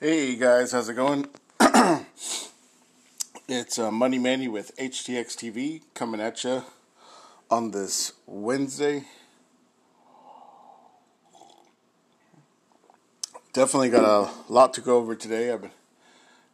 Hey 0.00 0.36
guys, 0.36 0.70
how's 0.70 0.88
it 0.88 0.94
going? 0.94 1.26
it's 3.48 3.80
uh, 3.80 3.90
Money 3.90 4.20
Manny 4.20 4.46
with 4.46 4.70
HTX 4.76 5.34
TV 5.34 5.82
coming 5.92 6.20
at 6.20 6.44
you 6.44 6.62
on 7.50 7.72
this 7.72 8.12
Wednesday. 8.24 9.06
Definitely 13.52 13.90
got 13.90 14.04
a 14.04 14.30
lot 14.48 14.72
to 14.74 14.80
go 14.80 14.98
over 14.98 15.16
today. 15.16 15.50
I've 15.50 15.62
been, 15.62 15.72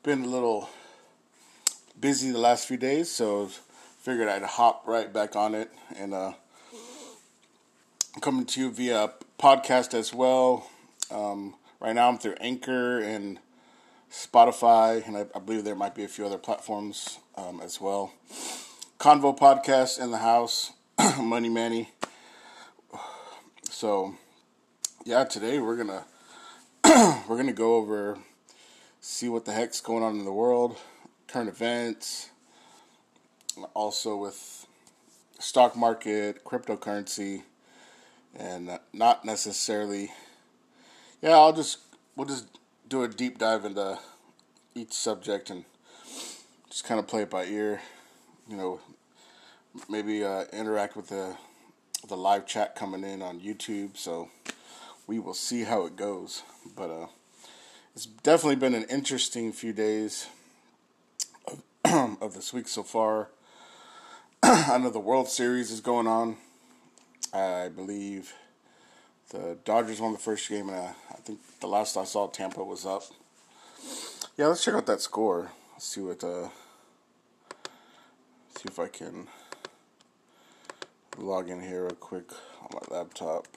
been 0.03 0.25
a 0.25 0.29
little 0.29 0.71
busy 2.01 2.31
the 2.31 2.39
last 2.39 2.67
few 2.67 2.79
days, 2.79 3.11
so 3.11 3.51
figured 4.01 4.29
I'd 4.29 4.43
hop 4.43 4.85
right 4.87 5.13
back 5.13 5.37
on 5.37 5.55
it 5.55 5.71
and 5.95 6.15
uh, 6.15 6.33
coming 8.23 8.47
to 8.47 8.61
you 8.63 8.71
via 8.71 9.13
podcast 9.39 9.93
as 9.93 10.15
well. 10.15 10.71
Um, 11.11 11.57
Right 11.85 11.95
now, 11.95 12.09
I'm 12.09 12.17
through 12.17 12.37
Anchor 12.41 12.99
and 12.99 13.39
Spotify, 14.11 15.07
and 15.07 15.19
I, 15.19 15.27
I 15.35 15.39
believe 15.39 15.65
there 15.65 15.75
might 15.75 15.95
be 15.95 16.03
a 16.03 16.09
few 16.09 16.25
other 16.25 16.39
platforms 16.39 17.19
um, 17.37 17.61
as 17.61 17.79
well. 17.79 18.11
Convo 18.99 19.39
podcast 19.39 20.01
in 20.01 20.11
the 20.11 20.17
house, 20.17 20.73
Money 21.21 21.51
Manny. 21.51 21.91
So, 23.69 24.15
yeah, 25.05 25.25
today 25.25 25.59
we're 25.59 25.77
gonna 25.77 26.07
we're 27.29 27.37
gonna 27.37 27.53
go 27.53 27.75
over 27.75 28.17
see 29.03 29.29
what 29.29 29.45
the 29.45 29.53
heck's 29.53 29.83
going 29.83 30.03
on 30.03 30.19
in 30.19 30.25
the 30.25 30.33
world, 30.33 30.79
current 31.29 31.51
events, 31.51 32.31
also 33.75 34.17
with 34.17 34.67
stock 35.39 35.77
market, 35.77 36.45
cryptocurrency, 36.45 37.43
and 38.35 38.81
not 38.95 39.27
necessarily 39.27 40.11
yeah, 41.25 41.39
I'll 41.39 41.55
just 41.55 41.79
we'll 42.17 42.27
just 42.27 42.47
do 42.87 43.03
a 43.03 43.09
deep 43.09 43.39
dive 43.39 43.65
into 43.65 43.99
each 44.75 44.93
subject 44.93 45.49
and 45.49 45.65
just 46.69 46.85
kind 46.85 47.01
of 47.01 47.07
play 47.07 47.23
it 47.23 47.31
by 47.31 47.47
ear. 47.47 47.81
You 48.47 48.59
know, 48.59 48.81
maybe 49.89 50.23
uh, 50.23 50.45
interact 50.53 50.97
with 50.97 51.09
the 51.09 51.35
the 52.07 52.17
live 52.17 52.47
chat 52.47 52.77
coming 52.77 53.05
in 53.05 53.23
on 53.23 53.41
YouTube. 53.41 53.97
So 53.97 54.29
we 55.07 55.19
will 55.19 55.33
see 55.33 55.63
how 55.63 55.87
it 55.87 55.97
goes. 55.97 56.43
But 56.77 56.91
uh, 56.91 57.07
it's 57.95 58.05
definitely 58.05 58.57
been 58.57 58.75
an 58.75 58.85
interesting 58.91 59.51
few 59.51 59.73
days 59.73 60.27
of, 61.49 62.21
of 62.21 62.35
this 62.35 62.53
week 62.53 62.69
so 62.69 62.83
far. 62.83 63.29
I 64.43 64.77
know 64.77 64.91
the 64.91 65.01
World 65.01 65.29
Series 65.29 65.71
is 65.71 65.81
going 65.81 66.07
on. 66.07 66.37
I 67.33 67.69
believe 67.69 68.35
the 69.35 69.59
Dodgers 69.65 70.01
won 70.01 70.13
the 70.13 70.19
first 70.19 70.49
game, 70.49 70.69
and 70.69 70.79
uh, 70.79 70.93
I 71.11 71.17
think 71.17 71.41
the 71.61 71.67
last 71.67 71.97
I 71.97 72.05
saw, 72.05 72.29
Tampa 72.29 72.63
was 72.63 72.87
up. 72.87 73.03
Yeah, 74.37 74.47
let's 74.47 74.65
check 74.65 74.75
out 74.75 74.87
that 74.87 75.01
score. 75.01 75.51
Let's 75.73 75.87
see 75.87 76.01
what. 76.01 76.23
Uh, 76.23 76.49
see 78.57 78.67
if 78.67 78.79
I 78.79 78.87
can 78.87 79.27
log 81.19 81.51
in 81.51 81.61
here 81.61 81.83
real 81.83 81.95
quick 81.97 82.31
on 82.61 82.69
my 82.73 82.97
laptop. 82.97 83.49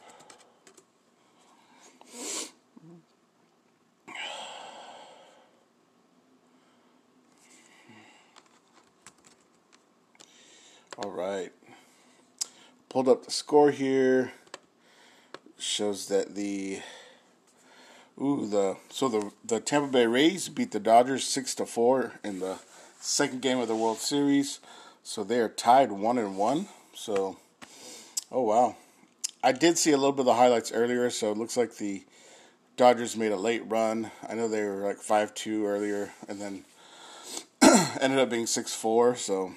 All 10.98 11.12
right. 11.12 11.52
Pulled 12.90 13.08
up 13.08 13.26
the 13.26 13.32
score 13.32 13.70
here 13.70 14.32
shows 15.60 16.08
that 16.08 16.36
the 16.36 16.82
ooh 18.22 18.48
the 18.48 18.78
so 18.90 19.08
the 19.10 19.32
the 19.44 19.60
Tampa 19.60 19.92
Bay 19.92 20.06
Rays 20.06 20.50
beat 20.50 20.72
the 20.72 20.80
Dodgers 20.80 21.24
six 21.24 21.56
to 21.56 21.66
four 21.66 22.14
in 22.24 22.40
the 22.40 22.60
second 23.00 23.42
game 23.42 23.60
of 23.60 23.68
the 23.68 23.76
World 23.76 23.98
Series. 23.98 24.60
So 25.04 25.24
they 25.24 25.40
are 25.40 25.50
tied 25.50 25.92
one 25.92 26.18
and 26.18 26.38
one. 26.38 26.68
So 26.94 27.38
oh 28.32 28.42
wow. 28.42 28.76
I 29.44 29.52
did 29.52 29.78
see 29.78 29.92
a 29.92 29.98
little 29.98 30.12
bit 30.12 30.22
of 30.22 30.26
the 30.26 30.34
highlights 30.34 30.72
earlier, 30.72 31.10
so 31.10 31.32
it 31.32 31.38
looks 31.38 31.56
like 31.56 31.76
the 31.76 32.04
Dodgers 32.76 33.16
made 33.16 33.32
a 33.32 33.38
late 33.38 33.64
run. 33.68 34.12
I 34.28 34.34
know 34.34 34.48
they 34.48 34.64
were 34.64 34.86
like 34.86 34.98
five 34.98 35.34
two 35.34 35.66
earlier 35.66 36.12
and 36.28 36.42
then 36.42 36.64
ended 38.02 38.20
up 38.20 38.30
being 38.30 38.48
six 38.48 38.74
four, 38.74 39.16
so 39.16 39.54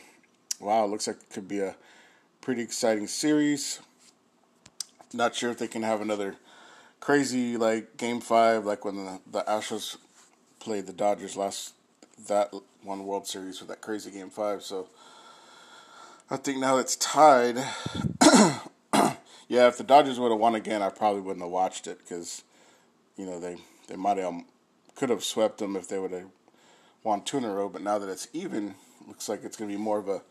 wow, 0.60 0.84
it 0.84 0.88
looks 0.88 1.06
like 1.06 1.16
it 1.16 1.30
could 1.32 1.48
be 1.48 1.60
a 1.60 1.76
pretty 2.40 2.62
exciting 2.62 3.06
series. 3.06 3.80
Not 5.12 5.34
sure 5.34 5.50
if 5.50 5.58
they 5.58 5.68
can 5.68 5.82
have 5.82 6.00
another 6.00 6.36
crazy 7.00 7.56
like 7.56 7.96
game 7.96 8.20
five, 8.20 8.64
like 8.64 8.84
when 8.84 8.96
the, 8.96 9.20
the 9.30 9.42
Astros 9.42 9.96
played 10.60 10.86
the 10.86 10.92
Dodgers 10.92 11.36
last 11.36 11.74
that 12.28 12.52
one 12.82 13.06
World 13.06 13.26
Series 13.26 13.60
with 13.60 13.68
that 13.68 13.80
crazy 13.80 14.10
game 14.10 14.30
five. 14.30 14.62
So 14.62 14.88
I 16.30 16.36
think 16.36 16.58
now 16.58 16.78
it's 16.78 16.96
tied. 16.96 17.56
yeah, 19.48 19.66
if 19.66 19.78
the 19.78 19.84
Dodgers 19.84 20.20
would 20.20 20.30
have 20.30 20.40
won 20.40 20.54
again, 20.54 20.82
I 20.82 20.90
probably 20.90 21.22
wouldn't 21.22 21.42
have 21.42 21.50
watched 21.50 21.86
it 21.86 21.98
because 21.98 22.42
you 23.16 23.26
know 23.26 23.40
they 23.40 23.56
they 23.88 23.96
might 23.96 24.18
have 24.18 24.42
could 24.94 25.10
have 25.10 25.24
swept 25.24 25.58
them 25.58 25.76
if 25.76 25.88
they 25.88 25.98
would 25.98 26.12
have 26.12 26.28
won 27.02 27.22
two 27.22 27.38
in 27.38 27.44
a 27.44 27.52
row. 27.52 27.68
But 27.68 27.82
now 27.82 27.98
that 27.98 28.08
it's 28.08 28.28
even, 28.32 28.74
looks 29.08 29.28
like 29.28 29.42
it's 29.42 29.56
going 29.56 29.70
to 29.70 29.76
be 29.76 29.82
more 29.82 29.98
of 29.98 30.08
a 30.08 30.22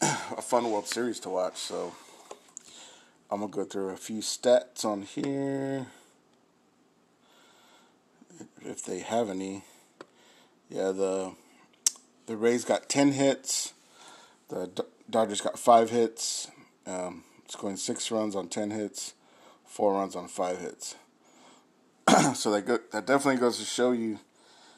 a 0.36 0.42
fun 0.42 0.70
World 0.70 0.86
Series 0.86 1.20
to 1.20 1.28
watch. 1.28 1.56
So 1.56 1.92
I'm 3.32 3.40
gonna 3.40 3.50
go 3.50 3.64
through 3.64 3.88
a 3.88 3.96
few 3.96 4.18
stats 4.18 4.84
on 4.84 5.00
here 5.00 5.86
if 8.60 8.84
they 8.84 8.98
have 8.98 9.30
any. 9.30 9.64
Yeah, 10.68 10.92
the 10.92 11.32
the 12.26 12.36
Rays 12.36 12.66
got 12.66 12.90
ten 12.90 13.12
hits. 13.12 13.72
The 14.50 14.84
Dodgers 15.08 15.40
got 15.40 15.58
five 15.58 15.88
hits. 15.88 16.50
Um, 16.86 17.24
scoring 17.48 17.76
six 17.78 18.10
runs 18.10 18.36
on 18.36 18.48
ten 18.48 18.70
hits, 18.70 19.14
four 19.64 19.94
runs 19.94 20.14
on 20.14 20.28
five 20.28 20.58
hits. 20.58 20.96
so 22.34 22.50
that 22.50 22.66
go, 22.66 22.80
that 22.92 23.06
definitely 23.06 23.40
goes 23.40 23.58
to 23.58 23.64
show 23.64 23.92
you, 23.92 24.18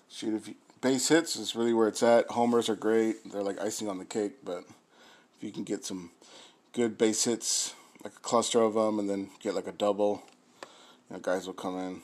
shoot 0.09 0.33
if 0.33 0.47
you, 0.47 0.55
base 0.81 1.09
hits 1.09 1.35
is 1.35 1.57
really 1.57 1.73
where 1.73 1.89
it's 1.89 2.05
at. 2.05 2.31
Homers 2.31 2.69
are 2.69 2.77
great; 2.77 3.33
they're 3.33 3.43
like 3.43 3.61
icing 3.61 3.89
on 3.89 3.99
the 3.99 4.05
cake. 4.05 4.45
But 4.45 4.63
if 5.37 5.43
you 5.43 5.51
can 5.51 5.65
get 5.65 5.85
some 5.85 6.13
good 6.73 6.97
base 6.97 7.25
hits 7.25 7.75
like 8.05 8.13
a 8.15 8.21
cluster 8.21 8.61
of 8.61 8.75
them 8.75 8.99
and 8.99 9.09
then 9.09 9.31
get 9.41 9.55
like 9.55 9.67
a 9.67 9.73
double. 9.73 10.23
You 11.11 11.17
know, 11.17 11.21
guys 11.21 11.47
will 11.47 11.55
come 11.55 11.79
in. 11.79 12.03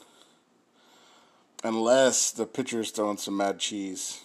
Unless 1.63 2.33
the 2.33 2.47
pitcher's 2.47 2.91
throwing 2.91 3.19
some 3.19 3.37
mad 3.37 3.59
cheese, 3.59 4.23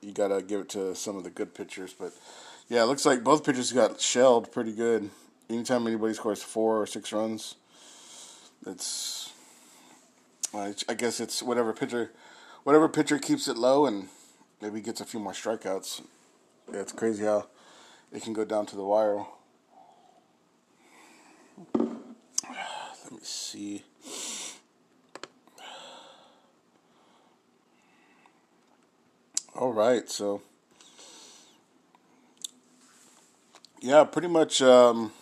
you 0.00 0.12
gotta 0.12 0.40
give 0.40 0.60
it 0.60 0.68
to 0.70 0.94
some 0.94 1.16
of 1.16 1.24
the 1.24 1.30
good 1.30 1.52
pitchers. 1.52 1.92
But 1.92 2.12
yeah, 2.68 2.84
it 2.84 2.86
looks 2.86 3.04
like 3.04 3.24
both 3.24 3.44
pitchers 3.44 3.72
got 3.72 4.00
shelled 4.00 4.52
pretty 4.52 4.72
good. 4.72 5.10
Anytime 5.50 5.86
anybody 5.86 6.14
scores 6.14 6.42
four 6.42 6.80
or 6.80 6.86
six 6.86 7.12
runs, 7.12 7.56
it's 8.64 9.32
I 10.54 10.94
guess 10.96 11.20
it's 11.20 11.42
whatever 11.42 11.72
pitcher, 11.72 12.12
whatever 12.62 12.88
pitcher 12.88 13.18
keeps 13.18 13.46
it 13.46 13.58
low 13.58 13.86
and 13.86 14.08
maybe 14.62 14.80
gets 14.80 15.00
a 15.00 15.04
few 15.04 15.20
more 15.20 15.32
strikeouts. 15.32 16.02
Yeah, 16.72 16.80
it's 16.80 16.92
crazy 16.92 17.24
how 17.24 17.46
it 18.12 18.22
can 18.22 18.32
go 18.32 18.44
down 18.44 18.66
to 18.66 18.76
the 18.76 18.84
wire. 18.84 19.24
Let 23.06 23.12
me 23.12 23.18
see. 23.22 23.84
All 29.54 29.72
right, 29.72 30.10
so 30.10 30.42
yeah, 33.80 34.02
pretty 34.02 34.26
much. 34.26 34.60
Um, 34.60 35.12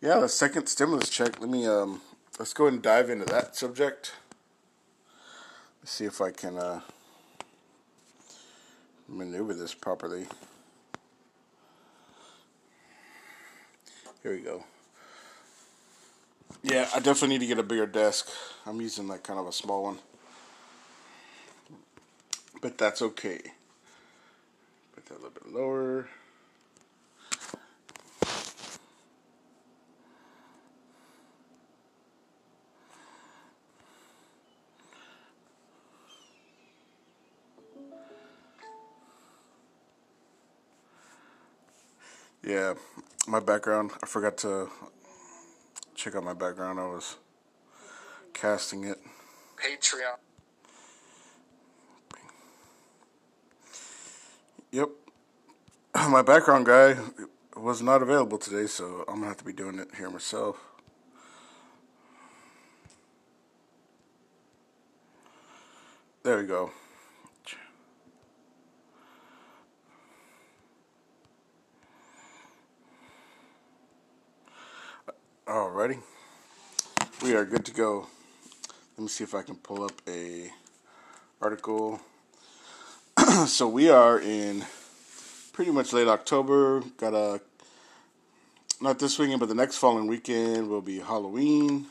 yeah, 0.00 0.20
the 0.20 0.28
second 0.28 0.68
stimulus 0.68 1.08
check. 1.08 1.40
Let 1.40 1.50
me 1.50 1.66
um, 1.66 2.00
let's 2.38 2.54
go 2.54 2.66
ahead 2.66 2.74
and 2.74 2.82
dive 2.82 3.10
into 3.10 3.24
that 3.24 3.56
subject. 3.56 4.12
Let's 5.80 5.90
see 5.90 6.04
if 6.04 6.20
I 6.20 6.30
can 6.30 6.56
uh, 6.56 6.82
maneuver 9.08 9.52
this 9.52 9.74
properly. 9.74 10.28
Here 14.22 14.32
we 14.32 14.42
go. 14.42 14.62
Yeah, 16.66 16.88
I 16.94 16.98
definitely 16.98 17.28
need 17.28 17.40
to 17.40 17.46
get 17.46 17.58
a 17.58 17.62
bigger 17.62 17.84
desk. 17.84 18.30
I'm 18.64 18.80
using 18.80 19.06
like 19.06 19.22
kind 19.22 19.38
of 19.38 19.46
a 19.46 19.52
small 19.52 19.82
one. 19.82 19.98
But 22.62 22.78
that's 22.78 23.02
okay. 23.02 23.42
Put 24.94 25.04
that 25.04 25.14
a 25.14 25.20
little 25.20 25.30
bit 25.30 25.52
lower. 25.52 26.08
Yeah, 42.42 42.74
my 43.28 43.40
background, 43.40 43.90
I 44.02 44.06
forgot 44.06 44.38
to 44.38 44.70
check 46.04 46.16
out 46.16 46.22
my 46.22 46.34
background. 46.34 46.78
I 46.78 46.84
was 46.84 47.16
casting 48.34 48.84
it. 48.84 48.98
Patreon. 49.56 50.18
Yep. 54.70 54.90
My 56.10 56.20
background 56.20 56.66
guy 56.66 56.96
was 57.56 57.80
not 57.80 58.02
available 58.02 58.36
today, 58.36 58.66
so 58.66 59.06
I'm 59.08 59.14
gonna 59.14 59.28
have 59.28 59.38
to 59.38 59.44
be 59.44 59.54
doing 59.54 59.78
it 59.78 59.88
here 59.96 60.10
myself. 60.10 60.58
There 66.22 66.36
we 66.36 66.46
go. 66.46 66.70
Alrighty. 75.46 75.98
We 77.22 77.34
are 77.34 77.44
good 77.44 77.66
to 77.66 77.72
go. 77.72 78.06
Let 78.96 79.02
me 79.02 79.08
see 79.08 79.24
if 79.24 79.34
I 79.34 79.42
can 79.42 79.56
pull 79.56 79.84
up 79.84 79.92
a 80.08 80.50
article. 81.38 82.00
so 83.46 83.68
we 83.68 83.90
are 83.90 84.18
in 84.18 84.64
pretty 85.52 85.70
much 85.70 85.92
late 85.92 86.08
October. 86.08 86.82
Got 86.96 87.12
a 87.12 87.42
not 88.80 88.98
this 88.98 89.18
weekend, 89.18 89.38
but 89.38 89.50
the 89.50 89.54
next 89.54 89.76
following 89.76 90.06
weekend 90.06 90.66
will 90.70 90.80
be 90.80 91.00
Halloween. 91.00 91.88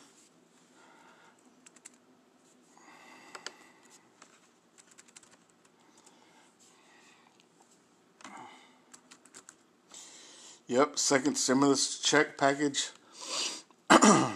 Yep, 10.65 10.97
second 10.97 11.35
stimulus 11.35 11.99
check 11.99 12.35
package. 12.35 12.89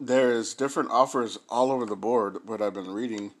there 0.00 0.32
is 0.32 0.54
different 0.54 0.90
offers 0.90 1.38
all 1.48 1.70
over 1.70 1.86
the 1.86 1.96
board. 1.96 2.38
What 2.46 2.62
I've 2.62 2.74
been 2.74 2.90
reading. 2.90 3.32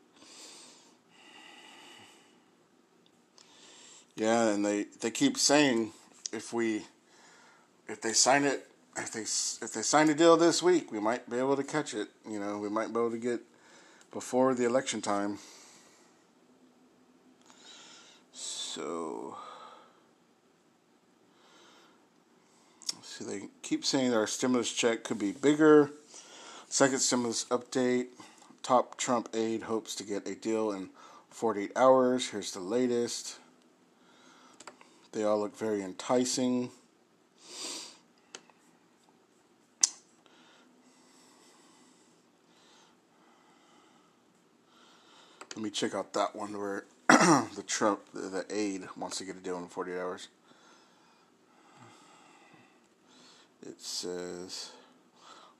Yeah, 4.16 4.48
and 4.48 4.64
they, 4.64 4.84
they 5.00 5.10
keep 5.10 5.38
saying 5.38 5.92
if 6.32 6.52
we 6.52 6.82
if 7.88 8.00
they 8.00 8.12
sign 8.12 8.44
it 8.44 8.68
if 8.96 9.12
they 9.12 9.22
if 9.22 9.72
they 9.72 9.82
sign 9.82 10.08
a 10.08 10.14
deal 10.14 10.36
this 10.36 10.62
week, 10.62 10.92
we 10.92 11.00
might 11.00 11.28
be 11.28 11.38
able 11.38 11.56
to 11.56 11.64
catch 11.64 11.94
it. 11.94 12.08
You 12.28 12.38
know, 12.38 12.58
we 12.58 12.68
might 12.68 12.92
be 12.92 12.98
able 12.98 13.10
to 13.10 13.18
get 13.18 13.40
before 14.12 14.54
the 14.54 14.64
election 14.64 15.02
time. 15.02 15.38
So 18.32 19.36
see, 23.02 23.24
they 23.24 23.48
keep 23.64 23.84
saying 23.84 24.10
that 24.10 24.16
our 24.16 24.26
stimulus 24.26 24.70
check 24.70 25.02
could 25.02 25.18
be 25.18 25.32
bigger. 25.32 25.90
Second 26.68 26.98
stimulus 26.98 27.46
update. 27.46 28.08
Top 28.62 28.96
Trump 28.96 29.28
aide 29.34 29.62
hopes 29.62 29.94
to 29.96 30.04
get 30.04 30.28
a 30.28 30.34
deal 30.34 30.70
in 30.70 30.90
48 31.30 31.72
hours. 31.74 32.28
Here's 32.28 32.52
the 32.52 32.60
latest. 32.60 33.36
They 35.12 35.24
all 35.24 35.40
look 35.40 35.56
very 35.56 35.82
enticing. 35.82 36.70
Let 45.56 45.62
me 45.62 45.70
check 45.70 45.94
out 45.94 46.12
that 46.14 46.34
one 46.36 46.58
where 46.58 46.84
the 47.08 47.64
Trump, 47.66 48.00
the, 48.12 48.44
aide, 48.50 48.88
wants 48.96 49.18
to 49.18 49.24
get 49.24 49.36
a 49.36 49.40
deal 49.40 49.56
in 49.56 49.68
48 49.68 49.98
hours. 49.98 50.28
It 53.66 53.80
says 53.80 54.72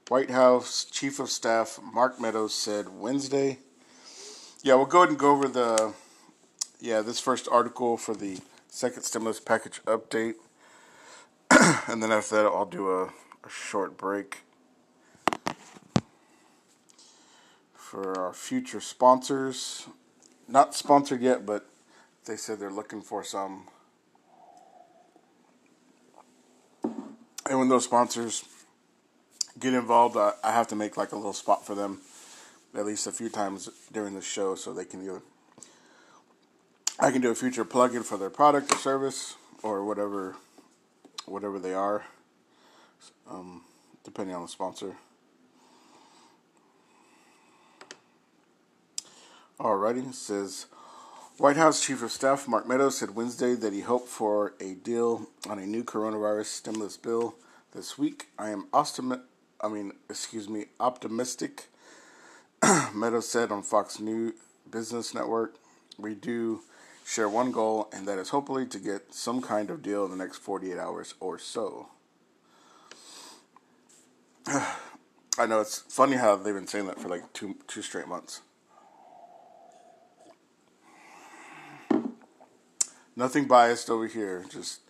White 0.08 0.28
House 0.28 0.84
Chief 0.84 1.18
of 1.18 1.30
Staff 1.30 1.80
Mark 1.82 2.20
Meadows 2.20 2.52
said 2.54 2.90
Wednesday. 2.90 3.60
Yeah, 4.62 4.74
we'll 4.74 4.84
go 4.84 4.98
ahead 4.98 5.08
and 5.08 5.18
go 5.18 5.30
over 5.30 5.48
the 5.48 5.94
yeah 6.80 7.00
this 7.00 7.18
first 7.18 7.48
article 7.50 7.96
for 7.96 8.14
the 8.14 8.40
second 8.68 9.04
stimulus 9.04 9.40
package 9.40 9.80
update. 9.86 10.34
and 11.88 12.02
then 12.02 12.12
after 12.12 12.36
that, 12.36 12.44
I'll 12.44 12.66
do 12.66 12.90
a, 12.90 13.04
a 13.04 13.48
short 13.48 13.96
break 13.96 14.40
for 17.72 18.18
our 18.20 18.34
future 18.34 18.82
sponsors. 18.82 19.86
Not 20.46 20.74
sponsored 20.74 21.22
yet, 21.22 21.46
but 21.46 21.70
they 22.26 22.36
said 22.36 22.58
they're 22.58 22.70
looking 22.70 23.00
for 23.00 23.24
some. 23.24 23.68
And 27.54 27.60
when 27.60 27.68
those 27.68 27.84
sponsors 27.84 28.44
get 29.60 29.74
involved, 29.74 30.16
I, 30.16 30.32
I 30.42 30.50
have 30.50 30.66
to 30.66 30.74
make 30.74 30.96
like 30.96 31.12
a 31.12 31.14
little 31.14 31.32
spot 31.32 31.64
for 31.64 31.76
them 31.76 32.00
at 32.76 32.84
least 32.84 33.06
a 33.06 33.12
few 33.12 33.28
times 33.28 33.70
during 33.92 34.12
the 34.12 34.20
show 34.20 34.56
so 34.56 34.74
they 34.74 34.84
can 34.84 35.00
either 35.04 35.22
I 36.98 37.12
can 37.12 37.20
do 37.20 37.30
a 37.30 37.34
future 37.36 37.64
plug-in 37.64 38.02
for 38.02 38.16
their 38.16 38.28
product 38.28 38.74
or 38.74 38.78
service 38.78 39.36
or 39.62 39.84
whatever, 39.84 40.34
whatever 41.26 41.60
they 41.60 41.74
are, 41.74 42.04
um, 43.30 43.62
depending 44.02 44.34
on 44.34 44.42
the 44.42 44.48
sponsor. 44.48 44.96
Alrighty, 49.60 50.12
says 50.12 50.66
White 51.38 51.56
House 51.56 51.86
Chief 51.86 52.02
of 52.02 52.10
Staff 52.10 52.48
Mark 52.48 52.66
Meadows 52.66 52.98
said 52.98 53.14
Wednesday 53.14 53.54
that 53.54 53.72
he 53.72 53.82
hoped 53.82 54.08
for 54.08 54.54
a 54.60 54.74
deal 54.74 55.28
on 55.48 55.60
a 55.60 55.66
new 55.66 55.84
coronavirus 55.84 56.46
stimulus 56.46 56.96
bill 56.96 57.36
this 57.74 57.98
week. 57.98 58.28
I 58.38 58.50
am 58.50 58.68
optimi- 58.72 59.22
I 59.60 59.68
mean, 59.68 59.92
excuse 60.08 60.48
me, 60.48 60.66
optimistic. 60.78 61.66
Meadows 62.94 63.28
said 63.28 63.50
on 63.50 63.62
Fox 63.62 63.98
News 63.98 64.34
Business 64.70 65.14
Network, 65.14 65.56
"We 65.98 66.14
do." 66.14 66.62
share 67.06 67.28
one 67.28 67.52
goal, 67.52 67.88
and 67.92 68.08
that 68.08 68.18
is 68.18 68.30
hopefully 68.30 68.64
to 68.66 68.78
get 68.78 69.12
some 69.12 69.42
kind 69.42 69.68
of 69.70 69.82
deal 69.82 70.06
in 70.06 70.10
the 70.10 70.16
next 70.16 70.38
48 70.38 70.78
hours 70.78 71.12
or 71.20 71.38
so. 71.38 71.88
I 74.46 75.46
know 75.46 75.60
it's 75.60 75.80
funny 75.80 76.16
how 76.16 76.36
they've 76.36 76.54
been 76.54 76.66
saying 76.66 76.86
that 76.86 76.98
for 76.98 77.08
like 77.08 77.30
two 77.32 77.56
two 77.66 77.82
straight 77.82 78.08
months. 78.08 78.40
Nothing 83.16 83.44
biased 83.46 83.90
over 83.90 84.06
here, 84.06 84.44
just 84.50 84.80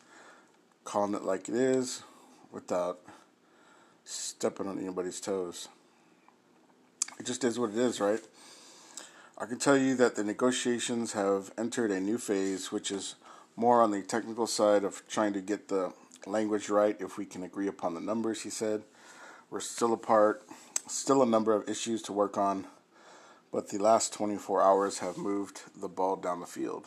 calling 0.84 1.14
it 1.14 1.24
like 1.24 1.48
it 1.48 1.54
is 1.54 2.02
without 2.54 3.00
stepping 4.04 4.68
on 4.68 4.78
anybody's 4.78 5.20
toes. 5.20 5.68
It 7.18 7.26
just 7.26 7.42
is 7.44 7.58
what 7.58 7.70
it 7.70 7.76
is, 7.76 8.00
right? 8.00 8.20
I 9.36 9.46
can 9.46 9.58
tell 9.58 9.76
you 9.76 9.96
that 9.96 10.14
the 10.14 10.22
negotiations 10.22 11.12
have 11.12 11.50
entered 11.58 11.90
a 11.90 12.00
new 12.00 12.18
phase, 12.18 12.70
which 12.70 12.92
is 12.92 13.16
more 13.56 13.82
on 13.82 13.90
the 13.90 14.02
technical 14.02 14.46
side 14.46 14.84
of 14.84 15.02
trying 15.08 15.32
to 15.32 15.40
get 15.40 15.68
the 15.68 15.92
language 16.26 16.68
right 16.68 16.96
if 17.00 17.18
we 17.18 17.24
can 17.24 17.42
agree 17.42 17.66
upon 17.66 17.94
the 17.94 18.00
numbers, 18.00 18.42
he 18.42 18.50
said. 18.50 18.82
We're 19.50 19.60
still 19.60 19.92
apart, 19.92 20.42
still 20.86 21.22
a 21.22 21.26
number 21.26 21.52
of 21.52 21.68
issues 21.68 22.02
to 22.02 22.12
work 22.12 22.38
on, 22.38 22.66
but 23.52 23.68
the 23.68 23.78
last 23.78 24.12
24 24.12 24.62
hours 24.62 24.98
have 24.98 25.16
moved 25.16 25.62
the 25.76 25.88
ball 25.88 26.16
down 26.16 26.40
the 26.40 26.46
field. 26.46 26.86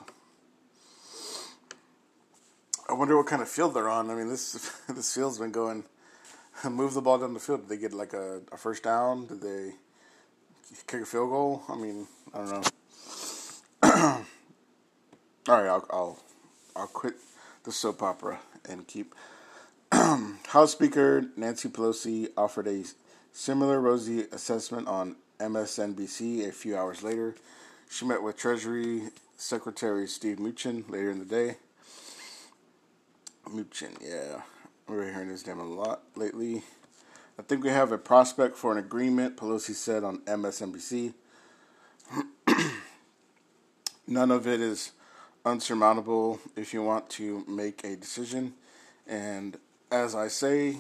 I 2.90 2.94
wonder 2.94 3.18
what 3.18 3.28
kind 3.28 3.42
of 3.42 3.50
field 3.50 3.74
they're 3.74 3.90
on. 3.90 4.10
I 4.10 4.16
mean, 4.16 4.30
this 4.30 4.54
this 4.90 5.14
field's 5.14 5.40
been 5.40 5.52
going. 5.52 5.84
Move 6.70 6.94
the 6.94 7.02
ball 7.02 7.20
down 7.20 7.34
the 7.34 7.40
field. 7.40 7.62
Did 7.62 7.70
they 7.70 7.82
get 7.82 7.94
like 7.94 8.14
a, 8.14 8.42
a 8.52 8.58
first 8.58 8.84
down? 8.84 9.28
Did 9.28 9.42
they 9.42 9.72
kick 10.88 11.02
a 11.02 11.06
field 11.06 11.30
goal? 11.30 11.64
I 11.70 11.76
mean, 11.76 12.08
I 12.34 12.38
don't 12.38 12.52
know. 12.52 12.64
All 15.50 15.62
right, 15.62 15.68
I'll, 15.68 15.86
I'll 15.90 16.20
I'll 16.76 16.88
quit 16.88 17.16
the 17.64 17.72
soap 17.72 18.02
opera 18.02 18.40
and 18.68 18.88
keep. 18.88 19.14
House 19.92 20.72
Speaker 20.72 21.26
Nancy 21.36 21.70
Pelosi 21.70 22.30
offered 22.36 22.68
a 22.68 22.84
similar 23.32 23.80
rosy 23.80 24.26
assessment 24.32 24.88
on 24.88 25.16
MSNBC 25.40 26.48
a 26.48 26.52
few 26.52 26.76
hours 26.76 27.04
later. 27.04 27.36
She 27.90 28.06
met 28.06 28.22
with 28.22 28.36
Treasury 28.36 29.04
Secretary 29.38 30.08
Steve 30.08 30.38
Mnuchin 30.38 30.90
later 30.90 31.12
in 31.12 31.20
the 31.20 31.26
day. 31.26 31.58
Mnuchin, 33.50 33.96
yeah, 34.02 34.42
we're 34.88 35.12
hearing 35.12 35.30
his 35.30 35.46
name 35.48 35.60
a 35.60 35.64
lot 35.64 36.02
lately. 36.16 36.64
I 37.40 37.44
think 37.44 37.64
we 37.64 37.70
have 37.70 37.92
a 37.92 37.98
prospect 37.98 38.58
for 38.58 38.72
an 38.72 38.78
agreement, 38.78 39.38
Pelosi 39.38 39.74
said 39.74 40.04
on 40.04 40.20
MSNBC. 40.20 41.14
None 44.08 44.32
of 44.32 44.48
it 44.48 44.60
is 44.60 44.92
unsurmountable 45.46 46.40
if 46.56 46.74
you 46.74 46.84
want 46.84 47.10
to 47.12 47.46
make 47.48 47.84
a 47.84 47.96
decision. 47.96 48.54
And 49.08 49.58
as 49.92 50.16
I 50.16 50.28
say, 50.28 50.78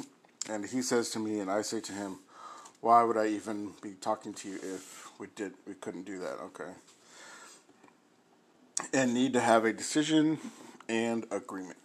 and 0.49 0.65
he 0.65 0.81
says 0.81 1.09
to 1.11 1.19
me, 1.19 1.39
and 1.39 1.49
I 1.49 1.61
say 1.61 1.79
to 1.79 1.93
him, 1.93 2.19
why 2.81 3.03
would 3.03 3.17
I 3.17 3.27
even 3.27 3.71
be 3.81 3.91
talking 4.01 4.33
to 4.33 4.49
you 4.49 4.55
if 4.55 5.09
we 5.19 5.27
did 5.35 5.53
we 5.67 5.73
couldn't 5.75 6.05
do 6.05 6.19
that? 6.19 6.39
Okay. 6.41 6.71
And 8.93 9.13
need 9.13 9.33
to 9.33 9.41
have 9.41 9.65
a 9.65 9.73
decision 9.73 10.37
and 10.87 11.25
agreement. 11.31 11.77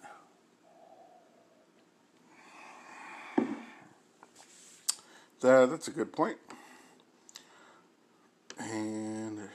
That, 5.42 5.70
that's 5.70 5.88
a 5.88 5.90
good 5.90 6.12
point. 6.12 6.38
And 8.58 9.48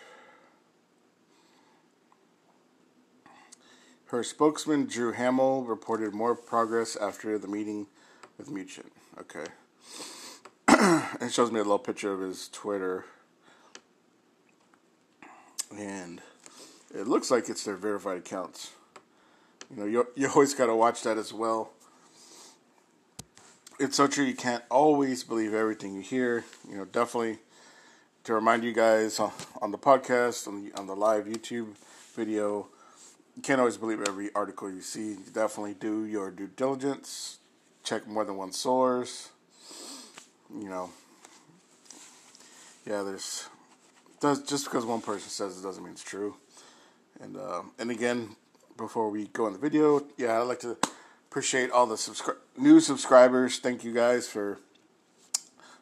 Her 4.07 4.23
spokesman, 4.23 4.85
Drew 4.85 5.11
Hammill, 5.11 5.67
reported 5.67 6.13
more 6.13 6.33
progress 6.33 6.95
after 6.95 7.37
the 7.37 7.47
meeting 7.49 7.87
with 8.37 8.49
Mnuchin. 8.49 8.85
Okay. 9.19 9.45
it 11.25 11.33
shows 11.33 11.51
me 11.51 11.59
a 11.59 11.63
little 11.63 11.77
picture 11.77 12.13
of 12.13 12.21
his 12.21 12.47
Twitter. 12.47 13.03
And 15.77 16.21
it 16.95 17.05
looks 17.05 17.29
like 17.29 17.49
it's 17.49 17.65
their 17.65 17.75
verified 17.75 18.19
accounts. 18.19 18.71
You 19.69 19.81
know, 19.81 19.85
you, 19.85 20.07
you 20.15 20.29
always 20.29 20.53
got 20.53 20.67
to 20.67 20.75
watch 20.75 21.03
that 21.03 21.17
as 21.17 21.33
well. 21.33 21.73
It's 23.79 23.95
so 23.95 24.07
true, 24.07 24.25
you 24.25 24.33
can't 24.33 24.63
always 24.71 25.23
believe 25.23 25.53
everything 25.53 25.93
you 25.93 26.01
hear. 26.01 26.43
You 26.67 26.77
know, 26.77 26.85
definitely 26.85 27.37
to 28.23 28.33
remind 28.33 28.63
you 28.63 28.73
guys 28.73 29.19
on, 29.19 29.31
the 29.69 29.77
podcast, 29.77 30.47
on 30.47 30.65
the, 30.65 30.73
on 30.73 30.87
the 30.87 30.95
live 30.95 31.25
YouTube 31.25 31.75
video, 32.15 32.69
you 33.35 33.43
can't 33.43 33.59
always 33.59 33.77
believe 33.77 34.01
every 34.01 34.33
article 34.33 34.67
you 34.71 34.81
see. 34.81 35.09
You 35.09 35.17
definitely 35.31 35.75
do 35.75 36.05
your 36.05 36.31
due 36.31 36.47
diligence, 36.47 37.37
check 37.83 38.07
more 38.07 38.25
than 38.25 38.35
one 38.35 38.51
source. 38.51 39.29
You 40.51 40.69
know, 40.69 40.89
yeah, 42.83 43.03
there's 43.03 43.47
does 44.19 44.41
just 44.41 44.65
because 44.65 44.85
one 44.85 45.01
person 45.01 45.29
says 45.29 45.59
it 45.59 45.61
doesn't 45.61 45.83
mean 45.83 45.93
it's 45.93 46.03
true. 46.03 46.35
And 47.21 47.37
uh, 47.37 47.61
and 47.77 47.91
again, 47.91 48.37
before 48.75 49.11
we 49.11 49.27
go 49.27 49.45
in 49.45 49.53
the 49.53 49.59
video, 49.59 50.03
yeah, 50.17 50.39
I'd 50.41 50.47
like 50.47 50.61
to 50.61 50.77
appreciate 51.37 51.69
all 51.69 51.85
the 51.85 51.93
subscri- 51.93 52.35
new 52.57 52.79
subscribers. 52.79 53.59
Thank 53.59 53.83
you 53.83 53.93
guys 53.93 54.27
for 54.27 54.57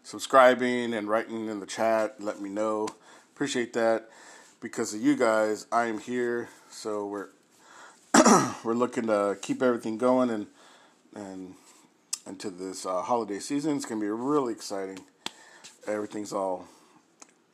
subscribing 0.03 0.93
and 0.93 1.07
writing 1.07 1.47
in 1.47 1.61
the 1.61 1.65
chat. 1.65 2.19
Let 2.19 2.41
me 2.41 2.49
know. 2.49 2.89
Appreciate 3.33 3.71
that. 3.71 4.09
Because 4.59 4.93
of 4.93 4.99
you 4.99 5.15
guys, 5.15 5.65
I 5.71 5.85
am 5.85 5.99
here. 5.99 6.49
So 6.69 7.07
we're 7.07 7.29
we're 8.65 8.73
looking 8.73 9.07
to 9.07 9.37
keep 9.41 9.63
everything 9.63 9.97
going 9.97 10.29
and 10.29 10.47
and 11.15 11.53
into 12.27 12.49
this 12.49 12.85
uh, 12.85 13.01
holiday 13.01 13.39
season. 13.39 13.77
It's 13.77 13.85
gonna 13.85 14.01
be 14.01 14.09
really 14.09 14.51
exciting. 14.51 14.99
Everything's 15.87 16.33
all 16.33 16.67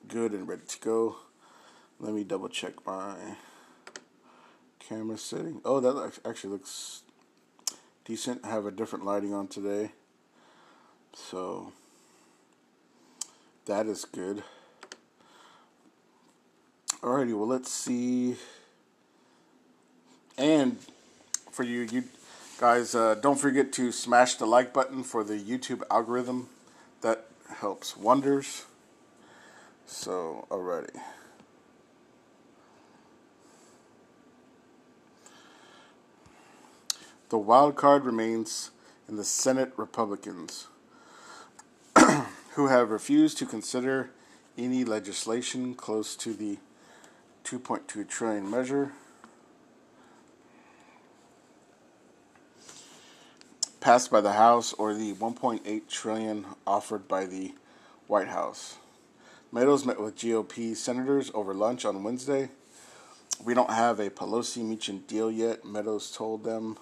good 0.08 0.32
and 0.32 0.48
ready 0.48 0.64
to 0.68 0.80
go. 0.80 1.18
Let 2.00 2.16
me 2.16 2.24
double 2.24 2.50
check 2.50 2.84
my 2.84 3.14
camera 4.80 5.20
setting. 5.20 5.62
Oh, 5.64 5.80
that 5.80 6.20
actually 6.26 6.50
looks 6.50 7.04
decent. 8.06 8.42
I 8.44 8.50
have 8.50 8.66
a 8.66 8.72
different 8.72 9.06
lighting 9.06 9.34
on 9.34 9.48
today. 9.48 9.92
So 11.14 11.74
that 13.66 13.88
is 13.88 14.06
good. 14.06 14.44
Alrighty, 17.02 17.36
well 17.36 17.48
let's 17.48 17.72
see. 17.72 18.36
And 20.38 20.78
for 21.52 21.64
you, 21.64 21.82
you 21.82 22.04
guys, 22.60 22.96
uh, 22.96 23.16
don't 23.16 23.40
forget 23.40 23.74
to 23.74 23.92
smash 23.92 24.36
the 24.36 24.46
like 24.46 24.74
button 24.74 25.04
for 25.04 25.24
the 25.24 25.38
YouTube 25.38 25.82
algorithm. 25.90 26.48
That 27.02 27.26
helps 27.58 27.98
wonders. 27.98 28.66
So, 29.86 30.48
alrighty. 30.50 31.00
The 37.32 37.38
wild 37.38 37.78
card 37.78 38.04
remains 38.04 38.72
in 39.08 39.16
the 39.16 39.24
Senate 39.24 39.72
Republicans, 39.78 40.68
who 42.56 42.68
have 42.68 42.92
refused 42.92 43.38
to 43.38 43.46
consider 43.46 44.10
any 44.58 44.84
legislation 44.84 45.74
close 45.74 46.18
to 46.18 46.34
the 46.34 46.58
2.2 47.46 48.06
trillion 48.10 48.52
measure 48.52 48.92
passed 53.80 54.12
by 54.12 54.20
the 54.20 54.34
House 54.34 54.74
or 54.74 54.94
the 54.94 55.14
1.8 55.14 55.88
trillion 55.88 56.46
offered 56.68 57.08
by 57.08 57.26
the 57.26 57.54
White 58.08 58.28
House. 58.28 58.76
Meadows 59.54 59.86
met 59.86 60.02
with 60.02 60.18
GOP 60.18 60.76
senators 60.76 61.32
over 61.34 61.54
lunch 61.54 61.86
on 61.86 62.04
Wednesday. 62.04 62.50
We 63.42 63.54
don't 63.54 63.72
have 63.72 64.02
a 64.02 64.10
Pelosi 64.10 64.62
Mnuchin 64.66 65.08
deal 65.08 65.32
yet, 65.32 65.64
Meadows 65.64 66.12
told 66.12 66.44
them 66.44 66.76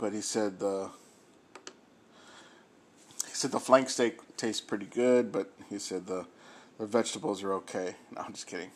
but 0.00 0.14
he 0.14 0.22
said 0.22 0.58
the 0.58 0.88
he 3.28 3.34
said 3.34 3.52
the 3.52 3.60
flank 3.60 3.90
steak 3.90 4.18
tastes 4.36 4.62
pretty 4.62 4.86
good, 4.86 5.30
but 5.30 5.52
he 5.68 5.78
said 5.78 6.06
the 6.06 6.26
the 6.78 6.86
vegetables 6.86 7.42
are 7.42 7.52
okay. 7.52 7.96
No, 8.10 8.22
I'm 8.22 8.32
just 8.32 8.46
kidding. 8.46 8.70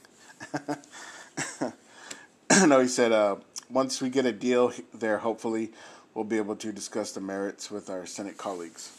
no, 2.68 2.80
he 2.80 2.88
said 2.88 3.12
uh, 3.12 3.36
once 3.70 4.02
we 4.02 4.10
get 4.10 4.26
a 4.26 4.32
deal 4.32 4.72
there, 4.92 5.18
hopefully 5.18 5.72
we'll 6.12 6.24
be 6.24 6.36
able 6.36 6.56
to 6.56 6.70
discuss 6.70 7.12
the 7.12 7.22
merits 7.22 7.70
with 7.70 7.88
our 7.88 8.04
Senate 8.04 8.36
colleagues. 8.36 8.92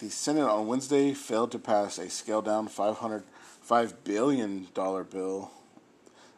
The 0.00 0.10
Senate 0.10 0.46
on 0.46 0.66
Wednesday 0.66 1.14
failed 1.14 1.50
to 1.52 1.58
pass 1.58 1.96
a 1.96 2.10
scaled 2.10 2.44
down 2.44 2.68
$505 2.68 3.94
billion 4.04 4.68
bill. 4.74 5.50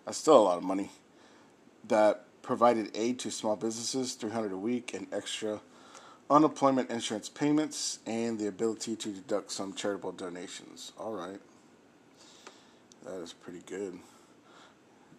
That's 0.04 0.18
still 0.18 0.36
a 0.36 0.44
lot 0.44 0.58
of 0.58 0.62
money. 0.62 0.92
That 1.88 2.25
provided 2.46 2.90
aid 2.94 3.18
to 3.18 3.30
small 3.30 3.56
businesses, 3.56 4.14
300 4.14 4.52
a 4.52 4.56
week, 4.56 4.94
and 4.94 5.08
extra 5.12 5.60
unemployment 6.30 6.88
insurance 6.90 7.28
payments, 7.28 7.98
and 8.06 8.38
the 8.38 8.46
ability 8.46 8.94
to 8.94 9.08
deduct 9.08 9.50
some 9.50 9.74
charitable 9.74 10.12
donations. 10.12 10.92
All 10.96 11.12
right, 11.12 11.40
that 13.04 13.20
is 13.20 13.32
pretty 13.32 13.62
good. 13.66 13.98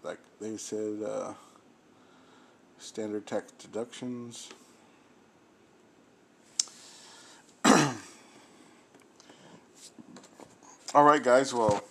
Like 0.03 0.19
they 0.39 0.55
said, 0.55 1.03
uh, 1.05 1.34
standard 2.77 3.27
tax 3.27 3.51
deductions. 3.51 4.50
All 10.96 11.03
right, 11.03 11.22
guys. 11.22 11.53
Well, 11.53 11.84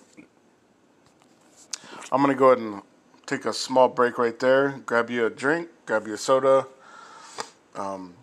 I'm 2.10 2.22
gonna 2.22 2.34
go 2.34 2.46
ahead 2.46 2.58
and 2.58 2.80
take 3.26 3.44
a 3.44 3.52
small 3.52 3.88
break 3.88 4.18
right 4.18 4.38
there. 4.38 4.80
Grab 4.86 5.10
you 5.10 5.26
a 5.26 5.30
drink, 5.30 5.68
grab 5.84 6.06
you 6.06 6.14
a 6.14 6.16
soda, 6.16 6.66
um, 7.74 8.14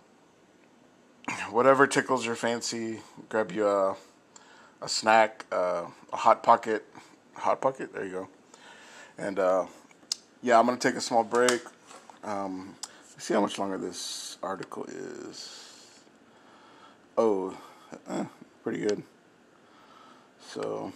whatever 1.52 1.86
tickles 1.86 2.26
your 2.26 2.36
fancy. 2.36 3.00
Grab 3.30 3.52
you 3.52 3.68
a 3.68 3.96
a 4.82 4.90
snack, 4.90 5.46
uh, 5.52 5.86
a 6.12 6.18
hot 6.18 6.44
pocket, 6.44 6.86
hot 7.36 7.62
pocket. 7.62 7.94
There 7.94 8.06
you 8.06 8.12
go. 8.12 8.28
And 9.18 9.40
uh, 9.40 9.66
yeah, 10.42 10.60
I'm 10.60 10.66
gonna 10.66 10.78
take 10.78 10.96
a 10.96 11.02
small 11.02 11.24
break. 11.24 11.62
Um, 12.24 12.76
see 13.18 13.34
how 13.34 13.42
much 13.42 13.60
longer 13.60 13.78
this 13.78 14.38
article 14.42 14.86
is. 14.86 15.70
Oh, 17.18 17.56
eh, 18.10 18.26
pretty 18.64 18.80
good. 18.80 19.04
So. 20.42 20.92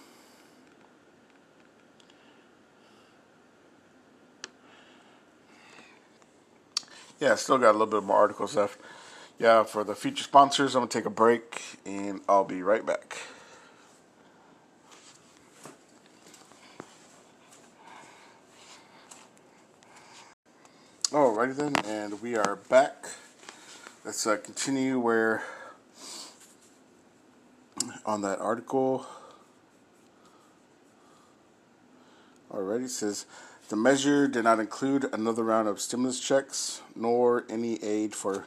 Yeah, 7.20 7.36
still 7.36 7.58
got 7.58 7.72
a 7.72 7.78
little 7.78 7.88
bit 7.88 8.04
more 8.04 8.18
articles 8.18 8.56
left. 8.56 8.80
Yeah, 9.40 9.64
for 9.64 9.84
the 9.84 9.96
future 9.96 10.24
sponsors, 10.24 10.76
I'm 10.76 10.82
going 10.82 10.90
to 10.90 10.98
take 10.98 11.06
a 11.06 11.12
break 11.12 11.80
and 11.86 12.22
I'll 12.28 12.44
be 12.44 12.64
right 12.64 12.86
back. 12.86 13.18
Alrighty 21.12 21.56
then, 21.56 21.74
and 21.86 22.22
we 22.22 22.36
are 22.36 22.58
back. 22.68 23.08
Let's 24.04 24.28
uh, 24.28 24.38
continue 24.38 25.00
where 25.00 25.44
on 28.06 28.22
that 28.22 28.40
article. 28.40 29.06
Alrighty, 32.52 32.90
says 32.90 33.26
the 33.70 33.76
measure 33.76 34.28
did 34.28 34.46
not 34.46 34.60
include 34.60 35.06
another 35.14 35.44
round 35.44 35.68
of 35.68 35.82
stimulus 35.82 36.20
checks 36.20 36.82
nor 36.96 37.46
any 37.50 37.84
aid 37.84 38.16
for 38.16 38.46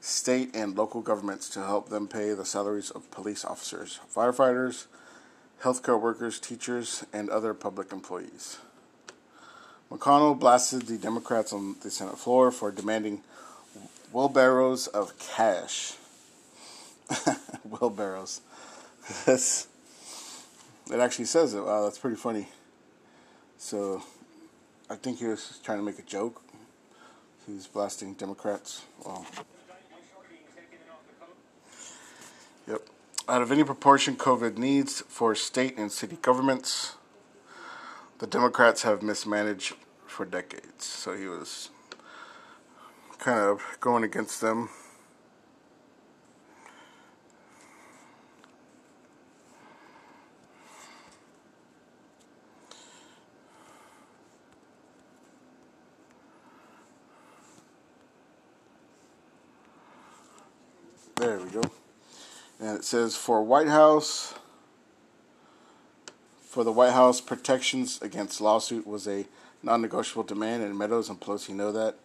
state 0.00 0.54
and 0.54 0.76
local 0.76 1.00
governments 1.00 1.48
to 1.50 1.60
help 1.60 1.88
them 1.88 2.08
pay 2.08 2.32
the 2.34 2.44
salaries 2.44 2.90
of 2.90 3.10
police 3.10 3.44
officers, 3.44 4.00
firefighters, 4.14 4.86
healthcare 5.62 6.00
workers, 6.00 6.40
teachers, 6.40 7.04
and 7.12 7.30
other 7.30 7.54
public 7.54 7.92
employees. 7.92 8.58
McConnell 9.90 10.38
blasted 10.38 10.82
the 10.82 10.98
Democrats 10.98 11.52
on 11.52 11.76
the 11.82 11.90
Senate 11.90 12.18
floor 12.18 12.50
for 12.50 12.70
demanding 12.70 13.22
wheelbarrows 14.12 14.86
of 14.88 15.18
cash. 15.18 15.94
wheelbarrows. 17.64 18.40
It 20.90 21.00
actually 21.00 21.26
says 21.26 21.52
it. 21.52 21.62
Wow, 21.62 21.82
that's 21.82 21.98
pretty 21.98 22.16
funny. 22.16 22.48
So 23.58 24.02
I 24.88 24.94
think 24.94 25.18
he 25.18 25.26
was 25.26 25.58
trying 25.64 25.78
to 25.78 25.84
make 25.84 25.98
a 25.98 26.02
joke. 26.02 26.42
He's 27.46 27.66
blasting 27.66 28.14
Democrats. 28.14 28.82
Yep. 32.66 32.82
Out 33.28 33.42
of 33.42 33.50
any 33.50 33.64
proportion 33.64 34.16
COVID 34.16 34.56
needs 34.58 35.02
for 35.08 35.34
state 35.34 35.76
and 35.76 35.90
city 35.90 36.18
governments, 36.22 36.94
the 38.18 38.26
Democrats 38.26 38.82
have 38.82 39.02
mismanaged 39.02 39.74
for 40.06 40.24
decades. 40.24 40.84
So 40.84 41.16
he 41.16 41.26
was 41.26 41.70
kind 43.18 43.40
of 43.40 43.60
going 43.80 44.04
against 44.04 44.40
them. 44.40 44.70
There 61.18 61.38
we 61.38 61.50
go. 61.50 61.62
And 62.60 62.78
it 62.78 62.84
says 62.84 63.16
for 63.16 63.42
White 63.42 63.66
House, 63.66 64.34
for 66.40 66.62
the 66.62 66.70
White 66.70 66.92
House, 66.92 67.20
protections 67.20 68.00
against 68.00 68.40
lawsuit 68.40 68.86
was 68.86 69.08
a 69.08 69.26
non-negotiable 69.64 70.22
demand, 70.22 70.62
and 70.62 70.78
Meadows 70.78 71.08
and 71.08 71.18
Pelosi 71.18 71.56
know 71.56 71.72
that. 71.72 71.96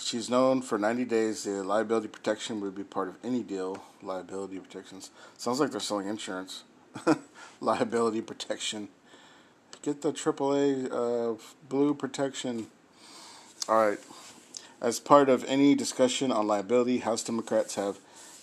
She's 0.00 0.28
known 0.28 0.60
for 0.60 0.76
90 0.76 1.04
days 1.04 1.44
the 1.44 1.62
liability 1.62 2.08
protection 2.08 2.60
would 2.62 2.74
be 2.74 2.82
part 2.82 3.06
of 3.06 3.16
any 3.22 3.44
deal. 3.44 3.80
Liability 4.02 4.58
protections. 4.58 5.10
Sounds 5.38 5.60
like 5.60 5.70
they're 5.70 5.78
selling 5.78 6.08
insurance. 6.08 6.64
liability 7.60 8.22
protection. 8.22 8.88
Get 9.82 10.02
the 10.02 10.12
AAA 10.12 10.90
uh, 10.90 11.40
blue 11.68 11.94
protection. 11.94 12.66
All 13.68 13.88
right. 13.88 13.98
As 14.80 14.98
part 14.98 15.28
of 15.28 15.44
any 15.44 15.74
discussion 15.74 16.32
on 16.32 16.46
liability, 16.46 16.98
House 16.98 17.22
Democrats 17.22 17.74
have 17.74 17.98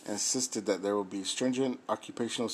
insisted 0.07 0.67
that 0.67 0.83
there 0.83 0.95
will 0.95 1.03
be 1.03 1.23
stringent 1.23 1.79
occupational 1.89 2.51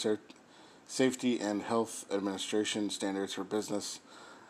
safety 0.87 1.39
and 1.39 1.63
health 1.63 2.05
administration 2.09 2.89
standards 2.89 3.33
for 3.33 3.43
business 3.43 3.99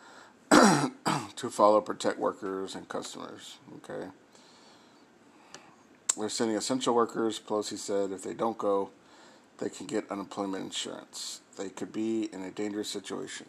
to 0.50 1.50
follow, 1.50 1.80
protect 1.80 2.18
workers 2.18 2.76
and 2.76 2.88
customers. 2.88 3.56
Okay. 3.78 4.06
They're 6.16 6.28
sending 6.28 6.56
essential 6.56 6.94
workers, 6.94 7.40
Pelosi 7.40 7.76
said, 7.76 8.12
if 8.12 8.22
they 8.22 8.34
don't 8.34 8.56
go, 8.56 8.90
they 9.58 9.68
can 9.68 9.86
get 9.86 10.08
unemployment 10.12 10.62
insurance. 10.62 11.40
They 11.58 11.70
could 11.70 11.92
be 11.92 12.28
in 12.32 12.42
a 12.42 12.52
dangerous 12.52 12.88
situation. 12.88 13.46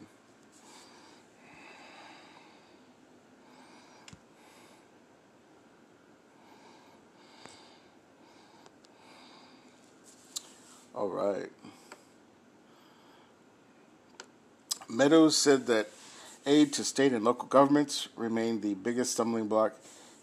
All 11.06 11.12
right. 11.12 11.52
Meadows 14.90 15.38
said 15.38 15.68
that 15.68 15.92
aid 16.48 16.74
to 16.74 16.84
state 16.84 17.14
and 17.14 17.24
local 17.24 17.48
governments 17.48 18.10
remained 18.16 18.64
the 18.64 18.74
biggest 18.74 19.12
stumbling 19.12 19.48
block. 19.48 19.74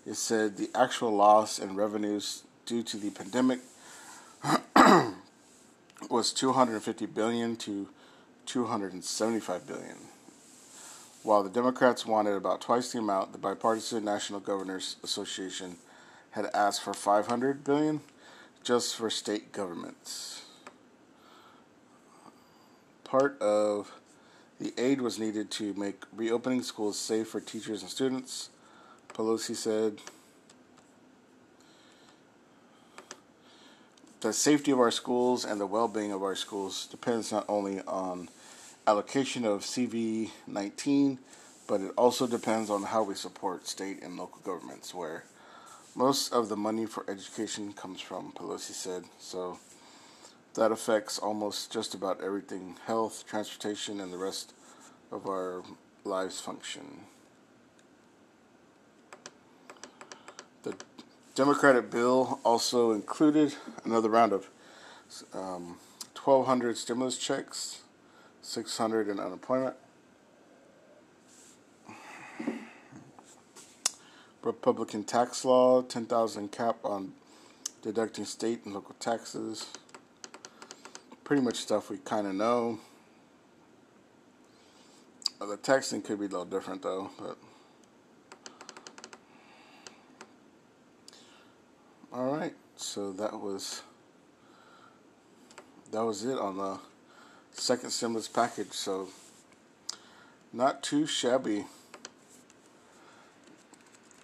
It 0.04 0.14
said 0.14 0.56
the 0.56 0.70
actual 0.74 1.14
loss 1.14 1.60
in 1.60 1.76
revenues 1.76 2.42
due 2.66 2.82
to 2.82 2.96
the 2.96 3.10
pandemic 3.10 3.60
was 6.10 6.32
250 6.32 7.06
billion 7.06 7.54
to 7.58 7.88
275 8.46 9.64
billion. 9.64 9.98
While 11.22 11.44
the 11.44 11.50
Democrats 11.50 12.04
wanted 12.04 12.34
about 12.34 12.60
twice 12.60 12.90
the 12.90 12.98
amount, 12.98 13.30
the 13.30 13.38
bipartisan 13.38 14.04
National 14.04 14.40
Governors 14.40 14.96
Association 15.04 15.76
had 16.32 16.46
asked 16.52 16.82
for 16.82 16.92
500 16.92 17.62
billion 17.62 18.00
just 18.64 18.96
for 18.96 19.10
state 19.10 19.52
governments 19.52 20.41
part 23.12 23.38
of 23.42 23.92
the 24.58 24.72
aid 24.78 25.02
was 25.02 25.18
needed 25.18 25.50
to 25.50 25.74
make 25.74 26.02
reopening 26.16 26.62
schools 26.62 26.98
safe 26.98 27.28
for 27.28 27.40
teachers 27.42 27.82
and 27.82 27.90
students, 27.90 28.48
Pelosi 29.12 29.54
said. 29.54 29.98
The 34.20 34.32
safety 34.32 34.70
of 34.70 34.80
our 34.80 34.90
schools 34.90 35.44
and 35.44 35.60
the 35.60 35.66
well 35.66 35.88
being 35.88 36.10
of 36.10 36.22
our 36.22 36.34
schools 36.34 36.86
depends 36.86 37.30
not 37.30 37.44
only 37.50 37.82
on 37.82 38.30
allocation 38.86 39.44
of 39.44 39.60
CV 39.60 40.30
19, 40.46 41.18
but 41.66 41.82
it 41.82 41.92
also 41.98 42.26
depends 42.26 42.70
on 42.70 42.84
how 42.84 43.02
we 43.02 43.14
support 43.14 43.68
state 43.68 44.02
and 44.02 44.16
local 44.16 44.40
governments, 44.42 44.94
where 44.94 45.24
most 45.94 46.32
of 46.32 46.48
the 46.48 46.56
money 46.56 46.86
for 46.86 47.04
education 47.10 47.74
comes 47.74 48.00
from, 48.00 48.32
Pelosi 48.32 48.72
said. 48.72 49.04
So, 49.18 49.58
that 50.54 50.70
affects 50.70 51.18
almost 51.18 51.72
just 51.72 51.94
about 51.94 52.20
everything 52.22 52.76
health, 52.86 53.24
transportation, 53.26 54.00
and 54.00 54.12
the 54.12 54.18
rest 54.18 54.52
of 55.10 55.26
our 55.26 55.62
lives 56.04 56.40
function. 56.40 57.00
The 60.62 60.74
Democratic 61.34 61.90
bill 61.90 62.40
also 62.44 62.92
included 62.92 63.54
another 63.84 64.10
round 64.10 64.32
of 64.32 64.48
um, 65.32 65.78
1,200 66.22 66.76
stimulus 66.76 67.16
checks, 67.16 67.80
600 68.42 69.08
in 69.08 69.18
unemployment. 69.18 69.76
Republican 74.42 75.04
tax 75.04 75.44
law, 75.44 75.82
10,000 75.82 76.50
cap 76.50 76.76
on 76.84 77.12
deducting 77.80 78.24
state 78.24 78.64
and 78.64 78.74
local 78.74 78.94
taxes 78.98 79.66
pretty 81.24 81.42
much 81.42 81.56
stuff 81.56 81.90
we 81.90 81.98
kind 81.98 82.26
of 82.26 82.34
know. 82.34 82.78
Uh, 85.40 85.46
the 85.46 85.56
texting 85.56 86.04
could 86.04 86.18
be 86.18 86.26
a 86.26 86.28
little 86.28 86.44
different 86.44 86.82
though, 86.82 87.10
but. 87.18 87.36
All 92.12 92.34
right, 92.34 92.54
so 92.76 93.12
that 93.12 93.40
was 93.40 93.82
that 95.92 96.04
was 96.04 96.24
it 96.24 96.38
on 96.38 96.58
the 96.58 96.78
second 97.52 97.90
stimulus 97.90 98.28
package. 98.28 98.72
So 98.72 99.08
not 100.52 100.82
too 100.82 101.06
shabby. 101.06 101.64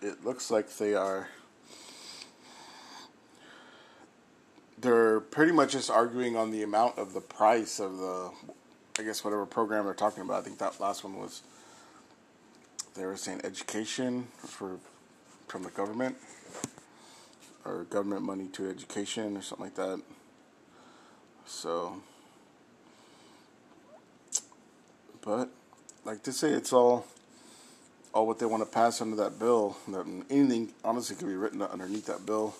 It 0.02 0.24
looks 0.24 0.50
like 0.50 0.68
they 0.76 0.94
are 0.94 1.28
they're 4.80 5.07
pretty 5.30 5.52
much 5.52 5.72
just 5.72 5.90
arguing 5.90 6.36
on 6.36 6.50
the 6.50 6.62
amount 6.62 6.98
of 6.98 7.12
the 7.12 7.20
price 7.20 7.80
of 7.80 7.98
the, 7.98 8.30
I 8.98 9.02
guess 9.02 9.24
whatever 9.24 9.46
program 9.46 9.84
they're 9.84 9.94
talking 9.94 10.22
about. 10.22 10.40
I 10.40 10.42
think 10.42 10.58
that 10.58 10.80
last 10.80 11.04
one 11.04 11.16
was 11.18 11.42
they 12.94 13.06
were 13.06 13.16
saying 13.16 13.40
education 13.44 14.28
for 14.36 14.78
from 15.46 15.62
the 15.62 15.70
government 15.70 16.16
or 17.64 17.84
government 17.84 18.22
money 18.22 18.48
to 18.48 18.68
education 18.68 19.36
or 19.36 19.42
something 19.42 19.66
like 19.66 19.76
that. 19.76 20.02
So, 21.46 22.02
but 25.22 25.48
like 26.04 26.22
to 26.24 26.32
say, 26.32 26.50
it's 26.50 26.72
all 26.72 27.06
all 28.12 28.26
what 28.26 28.38
they 28.38 28.46
want 28.46 28.62
to 28.62 28.68
pass 28.68 29.00
under 29.00 29.16
that 29.16 29.38
bill. 29.38 29.76
That 29.88 30.06
anything 30.30 30.72
honestly 30.84 31.16
could 31.16 31.28
be 31.28 31.36
written 31.36 31.62
underneath 31.62 32.06
that 32.06 32.26
bill. 32.26 32.54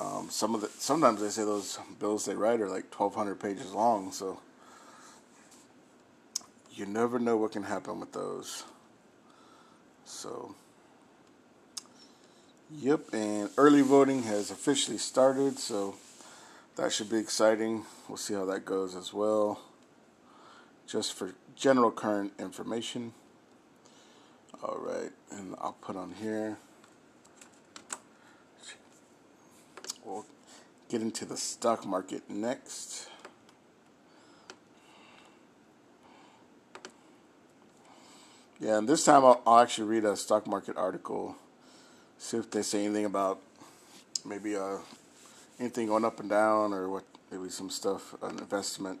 Um, 0.00 0.28
some 0.30 0.54
of 0.54 0.62
the 0.62 0.70
sometimes 0.78 1.20
they 1.20 1.28
say 1.28 1.44
those 1.44 1.78
bills 1.98 2.24
they 2.24 2.34
write 2.34 2.62
are 2.62 2.70
like 2.70 2.90
twelve 2.90 3.14
hundred 3.14 3.38
pages 3.38 3.72
long, 3.72 4.12
so 4.12 4.40
you 6.72 6.86
never 6.86 7.18
know 7.18 7.36
what 7.36 7.52
can 7.52 7.64
happen 7.64 8.00
with 8.00 8.12
those. 8.12 8.64
So, 10.06 10.54
yep, 12.70 13.12
and 13.12 13.50
early 13.58 13.82
voting 13.82 14.22
has 14.22 14.50
officially 14.50 14.96
started, 14.96 15.58
so 15.58 15.96
that 16.76 16.92
should 16.92 17.10
be 17.10 17.18
exciting. 17.18 17.84
We'll 18.08 18.16
see 18.16 18.32
how 18.34 18.46
that 18.46 18.64
goes 18.64 18.96
as 18.96 19.12
well. 19.12 19.60
Just 20.86 21.12
for 21.12 21.34
general 21.54 21.90
current 21.90 22.32
information. 22.38 23.12
All 24.62 24.78
right, 24.78 25.12
and 25.30 25.54
I'll 25.60 25.76
put 25.80 25.96
on 25.96 26.14
here. 26.20 26.56
We'll 30.04 30.24
get 30.88 31.02
into 31.02 31.24
the 31.24 31.36
stock 31.36 31.86
market 31.86 32.28
next. 32.28 33.08
Yeah, 38.60 38.78
and 38.78 38.88
this 38.88 39.04
time 39.04 39.24
I'll, 39.24 39.40
I'll, 39.46 39.60
actually 39.60 39.88
read 39.88 40.04
a 40.04 40.16
stock 40.16 40.46
market 40.46 40.76
article, 40.76 41.34
see 42.18 42.36
if 42.36 42.50
they 42.50 42.60
say 42.60 42.84
anything 42.84 43.06
about 43.06 43.40
maybe 44.24 44.54
uh, 44.54 44.76
anything 45.58 45.86
going 45.86 46.04
up 46.04 46.20
and 46.20 46.28
down 46.28 46.74
or 46.74 46.88
what 46.88 47.04
maybe 47.30 47.48
some 47.48 47.70
stuff 47.70 48.14
on 48.22 48.38
investment 48.38 49.00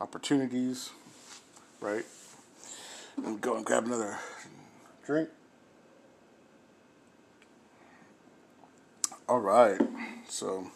opportunities, 0.00 0.90
right? 1.80 2.04
And 3.24 3.40
go 3.40 3.56
and 3.56 3.64
grab 3.64 3.86
another 3.86 4.18
drink. 5.06 5.30
All 9.30 9.38
right. 9.38 9.80
So 10.28 10.72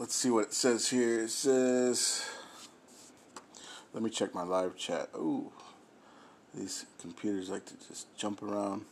let's 0.00 0.12
see 0.12 0.30
what 0.30 0.46
it 0.46 0.52
says 0.52 0.88
here. 0.88 1.20
It 1.20 1.30
says, 1.30 2.28
let 3.92 4.02
me 4.02 4.10
check 4.10 4.34
my 4.34 4.42
live 4.42 4.74
chat. 4.74 5.10
Ooh, 5.14 5.52
These 6.52 6.86
computers 7.00 7.50
like 7.50 7.64
to 7.66 7.74
just 7.86 8.12
jump 8.16 8.42
around. 8.42 8.84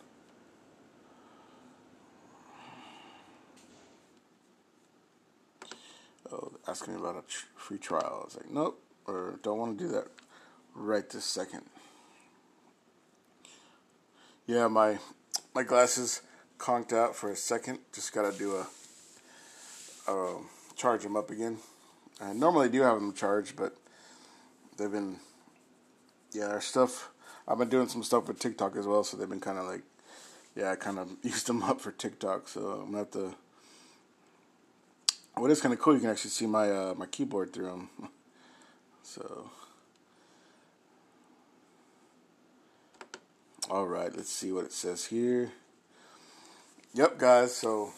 Oh, 6.30 6.52
asking 6.68 6.94
me 6.94 7.00
about 7.00 7.16
a 7.16 7.28
tr- 7.28 7.46
free 7.56 7.78
trial. 7.78 8.20
I 8.20 8.24
was 8.24 8.37
like, 8.37 8.52
nope, 8.52 8.80
or 9.04 9.40
don't 9.42 9.59
want 9.59 9.76
to 9.76 9.85
do 9.85 9.90
that 9.90 10.06
right 10.76 11.11
this 11.11 11.24
second. 11.24 11.62
Yeah, 14.46 14.68
my 14.68 14.98
my 15.52 15.64
glasses 15.64 16.22
conked 16.59 16.92
out 16.92 17.14
for 17.14 17.31
a 17.31 17.37
second. 17.37 17.79
Just 17.92 18.12
gotta 18.12 18.37
do 18.37 18.57
a, 18.57 18.66
a 20.11 20.37
charge 20.77 21.03
them 21.03 21.16
up 21.16 21.31
again. 21.31 21.59
I 22.21 22.33
normally 22.33 22.69
do 22.69 22.83
have 22.83 22.97
them 22.97 23.12
charged, 23.12 23.57
but 23.57 23.77
they've 24.77 24.90
been 24.90 25.16
yeah, 26.33 26.47
our 26.47 26.61
stuff. 26.61 27.11
I've 27.49 27.59
been 27.59 27.69
doing 27.69 27.88
some 27.88 28.03
stuff 28.03 28.29
with 28.29 28.38
TikTok 28.38 28.77
as 28.77 28.87
well, 28.87 29.05
so 29.05 29.16
they've 29.16 29.29
been 29.29 29.40
kind 29.40 29.59
of 29.59 29.66
like 29.66 29.83
yeah, 30.55 30.71
I 30.71 30.77
kind 30.77 30.99
of 30.99 31.11
used 31.23 31.47
them 31.47 31.62
up 31.62 31.81
for 31.81 31.92
TikTok. 31.92 32.49
So 32.49 32.61
I'm 32.61 32.87
gonna 32.87 32.99
have 32.99 33.11
to. 33.12 33.35
What 35.35 35.51
is 35.51 35.61
kind 35.61 35.75
of 35.75 35.81
cool, 35.81 35.95
you 35.95 36.01
can 36.01 36.11
actually 36.11 36.31
see 36.31 36.47
my 36.47 36.71
uh, 36.71 36.95
my 36.97 37.07
keyboard 37.07 37.53
through 37.53 37.66
them. 37.66 37.90
so. 39.03 39.51
All 43.69 43.87
right, 43.87 44.14
let's 44.14 44.31
see 44.31 44.53
what 44.53 44.64
it 44.64 44.73
says 44.73 45.07
here. 45.07 45.51
Yep, 46.96 47.18
guys. 47.18 47.54
So, 47.54 47.92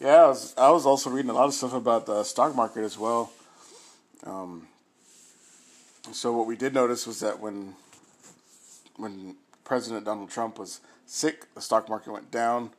yeah, 0.00 0.24
I 0.24 0.26
was, 0.26 0.54
I 0.58 0.70
was 0.72 0.84
also 0.84 1.10
reading 1.10 1.30
a 1.30 1.32
lot 1.32 1.44
of 1.44 1.54
stuff 1.54 1.72
about 1.72 2.06
the 2.06 2.24
stock 2.24 2.56
market 2.56 2.82
as 2.82 2.98
well. 2.98 3.30
Um, 4.24 4.66
so 6.10 6.32
what 6.32 6.48
we 6.48 6.56
did 6.56 6.74
notice 6.74 7.06
was 7.06 7.20
that 7.20 7.38
when 7.38 7.74
when 8.96 9.36
President 9.62 10.04
Donald 10.04 10.28
Trump 10.28 10.58
was 10.58 10.80
sick, 11.06 11.54
the 11.54 11.60
stock 11.60 11.88
market 11.88 12.10
went 12.10 12.32
down. 12.32 12.70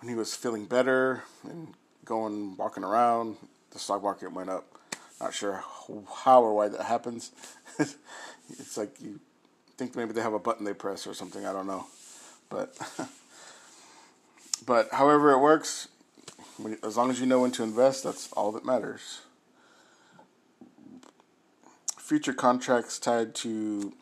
When 0.00 0.10
he 0.10 0.14
was 0.14 0.34
feeling 0.34 0.66
better 0.66 1.22
and 1.44 1.72
going 2.04 2.54
walking 2.58 2.84
around, 2.84 3.38
the 3.70 3.78
stock 3.78 4.02
market 4.02 4.34
went 4.34 4.50
up. 4.50 4.66
Not 5.18 5.32
sure 5.32 5.64
how 6.24 6.42
or 6.42 6.52
why 6.52 6.68
that 6.68 6.82
happens. 6.82 7.32
it's 7.78 8.76
like 8.76 9.00
you 9.00 9.18
think 9.78 9.96
maybe 9.96 10.12
they 10.12 10.20
have 10.20 10.34
a 10.34 10.38
button 10.38 10.66
they 10.66 10.74
press 10.74 11.06
or 11.06 11.14
something. 11.14 11.46
I 11.46 11.54
don't 11.54 11.66
know, 11.66 11.86
but 12.50 12.76
but 14.68 14.92
however 14.92 15.30
it 15.32 15.38
works, 15.38 15.88
as 16.82 16.98
long 16.98 17.08
as 17.10 17.18
you 17.18 17.24
know 17.24 17.40
when 17.40 17.50
to 17.52 17.62
invest, 17.62 18.04
that's 18.04 18.30
all 18.34 18.52
that 18.52 18.66
matters. 18.66 19.22
Future 21.96 22.34
contracts 22.34 22.98
tied 22.98 23.34
to 23.34 23.94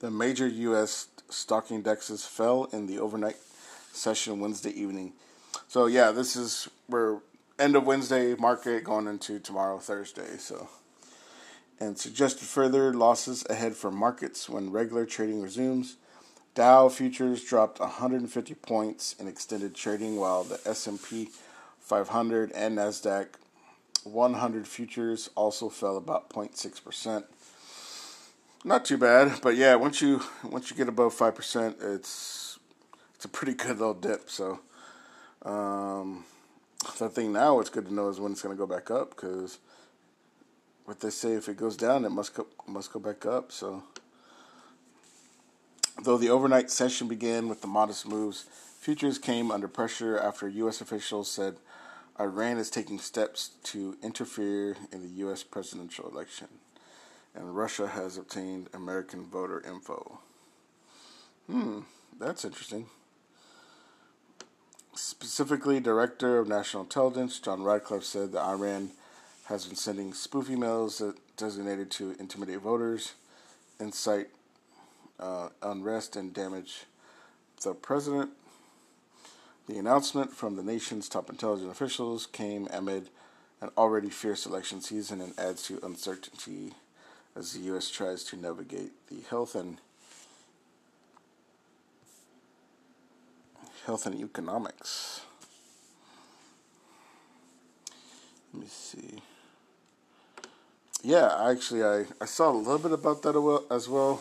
the 0.00 0.10
major 0.10 0.48
U.S. 0.48 1.06
stock 1.28 1.70
indexes 1.70 2.26
fell 2.26 2.64
in 2.72 2.88
the 2.88 2.98
overnight 2.98 3.36
session 3.92 4.40
Wednesday 4.40 4.70
evening. 4.70 5.12
So 5.68 5.86
yeah, 5.86 6.10
this 6.10 6.34
is 6.34 6.68
we're 6.88 7.20
end 7.60 7.76
of 7.76 7.86
Wednesday 7.86 8.34
market 8.34 8.82
going 8.82 9.06
into 9.06 9.38
tomorrow 9.38 9.78
Thursday. 9.78 10.36
So 10.38 10.68
and 11.78 11.96
suggested 11.96 12.48
further 12.48 12.92
losses 12.92 13.46
ahead 13.48 13.76
for 13.76 13.92
markets 13.92 14.48
when 14.48 14.72
regular 14.72 15.06
trading 15.06 15.40
resumes. 15.40 15.96
Dow 16.54 16.88
futures 16.88 17.42
dropped 17.42 17.80
150 17.80 18.54
points 18.54 19.14
in 19.18 19.26
extended 19.26 19.74
trading, 19.74 20.16
while 20.16 20.44
the 20.44 20.60
S&P 20.66 21.30
500 21.80 22.52
and 22.52 22.78
Nasdaq 22.78 23.28
100 24.04 24.68
futures 24.68 25.30
also 25.34 25.68
fell 25.68 25.96
about 25.96 26.28
0.6 26.30 26.84
percent. 26.84 27.26
Not 28.64 28.84
too 28.84 28.98
bad, 28.98 29.40
but 29.42 29.56
yeah, 29.56 29.74
once 29.74 30.00
you 30.00 30.22
once 30.44 30.70
you 30.70 30.76
get 30.76 30.88
above 30.88 31.14
five 31.14 31.34
percent, 31.34 31.78
it's 31.80 32.58
it's 33.16 33.24
a 33.24 33.28
pretty 33.28 33.54
good 33.54 33.78
little 33.78 33.94
dip. 33.94 34.30
So, 34.30 34.60
um, 35.44 36.24
the 36.98 37.08
thing 37.08 37.32
now, 37.32 37.56
what's 37.56 37.70
good 37.70 37.86
to 37.86 37.94
know 37.94 38.08
is 38.08 38.20
when 38.20 38.32
it's 38.32 38.42
going 38.42 38.54
to 38.54 38.58
go 38.58 38.66
back 38.66 38.90
up 38.90 39.10
because 39.10 39.58
what 40.84 41.00
they 41.00 41.10
say 41.10 41.32
if 41.32 41.48
it 41.48 41.56
goes 41.56 41.76
down, 41.76 42.04
it 42.04 42.10
must 42.10 42.34
go, 42.34 42.46
must 42.68 42.92
go 42.92 43.00
back 43.00 43.26
up. 43.26 43.50
So, 43.50 43.82
though 46.02 46.18
the 46.18 46.30
overnight 46.30 46.70
session 46.70 47.08
began 47.08 47.48
with 47.48 47.60
the 47.60 47.66
modest 47.66 48.06
moves, 48.06 48.46
futures 48.80 49.18
came 49.18 49.50
under 49.50 49.68
pressure 49.68 50.18
after 50.18 50.48
U.S. 50.48 50.80
officials 50.80 51.30
said 51.30 51.56
Iran 52.18 52.58
is 52.58 52.70
taking 52.70 52.98
steps 52.98 53.50
to 53.64 53.96
interfere 54.02 54.76
in 54.92 55.02
the 55.02 55.08
U.S. 55.20 55.42
presidential 55.42 56.08
election, 56.08 56.48
and 57.34 57.56
Russia 57.56 57.88
has 57.88 58.16
obtained 58.16 58.68
American 58.74 59.24
voter 59.24 59.62
info. 59.66 60.18
Hmm, 61.50 61.80
that's 62.18 62.44
interesting. 62.44 62.86
Specifically, 64.94 65.80
Director 65.80 66.38
of 66.38 66.48
National 66.48 66.82
Intelligence 66.82 67.40
John 67.40 67.62
Ratcliffe 67.62 68.04
said 68.04 68.32
that 68.32 68.42
Iran 68.42 68.90
has 69.46 69.66
been 69.66 69.76
sending 69.76 70.12
spoof 70.12 70.48
emails 70.48 71.14
designated 71.36 71.90
to 71.92 72.14
intimidate 72.18 72.60
voters, 72.60 73.14
incite 73.80 74.28
uh, 75.18 75.48
unrest, 75.62 76.16
and 76.16 76.32
damage 76.32 76.84
the 77.62 77.74
president. 77.74 78.30
The 79.68 79.78
announcement 79.78 80.32
from 80.32 80.56
the 80.56 80.62
nation's 80.62 81.08
top 81.08 81.30
intelligence 81.30 81.70
officials 81.70 82.26
came 82.26 82.68
amid 82.72 83.08
an 83.60 83.70
already 83.76 84.10
fierce 84.10 84.44
election 84.44 84.80
season 84.80 85.20
and 85.20 85.38
adds 85.38 85.62
to 85.64 85.78
uncertainty 85.84 86.72
as 87.36 87.52
the 87.52 87.60
U.S. 87.66 87.88
tries 87.88 88.24
to 88.24 88.36
navigate 88.36 88.92
the 89.08 89.20
health 89.30 89.54
and 89.54 89.78
health 93.86 94.06
and 94.06 94.20
economics. 94.20 95.20
Let 98.52 98.62
me 98.62 98.68
see 98.68 99.22
yeah, 101.02 101.50
actually, 101.50 101.82
I, 101.82 102.04
I 102.20 102.26
saw 102.26 102.50
a 102.50 102.54
little 102.54 102.78
bit 102.78 102.92
about 102.92 103.22
that 103.22 103.64
as 103.70 103.88
well. 103.88 104.20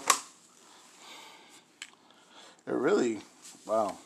It 2.68 2.74
really, 2.74 3.20
wow. 3.66 3.98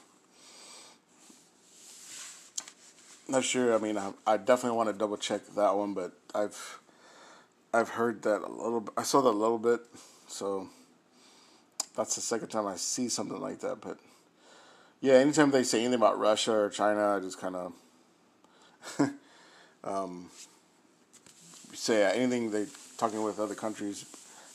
Not 3.27 3.43
sure. 3.43 3.73
I 3.73 3.79
mean, 3.79 3.97
I, 3.97 4.11
I 4.25 4.37
definitely 4.37 4.77
want 4.77 4.89
to 4.89 4.93
double 4.93 5.17
check 5.17 5.45
that 5.55 5.75
one, 5.75 5.93
but 5.93 6.13
I've 6.33 6.79
I've 7.73 7.89
heard 7.89 8.21
that 8.21 8.41
a 8.41 8.51
little. 8.51 8.81
Bit 8.81 8.93
I 8.97 9.03
saw 9.03 9.21
that 9.21 9.29
a 9.29 9.31
little 9.31 9.57
bit, 9.57 9.81
so 10.27 10.69
that's 11.95 12.15
the 12.15 12.21
second 12.21 12.49
time 12.49 12.67
I 12.67 12.75
see 12.75 13.09
something 13.09 13.39
like 13.41 13.59
that. 13.59 13.81
But 13.81 13.97
yeah, 15.01 15.15
anytime 15.15 15.51
they 15.51 15.63
say 15.63 15.79
anything 15.79 15.95
about 15.95 16.19
Russia 16.19 16.53
or 16.53 16.69
China, 16.69 17.17
I 17.17 17.19
just 17.19 17.39
kind 17.39 17.55
of 17.55 17.73
um, 19.83 20.29
say 21.73 22.05
uh, 22.05 22.11
anything 22.11 22.51
they 22.51 22.67
talking 22.97 23.23
with 23.23 23.39
other 23.39 23.55
countries, 23.55 24.05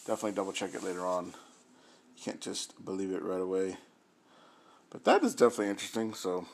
definitely 0.06 0.32
double 0.32 0.52
check 0.52 0.74
it 0.74 0.82
later 0.82 1.06
on. 1.06 1.26
You 2.16 2.22
can't 2.24 2.40
just 2.40 2.84
believe 2.84 3.12
it 3.12 3.22
right 3.22 3.40
away. 3.40 3.76
But 4.90 5.04
that 5.04 5.22
is 5.22 5.34
definitely 5.34 5.68
interesting. 5.68 6.14
So 6.14 6.46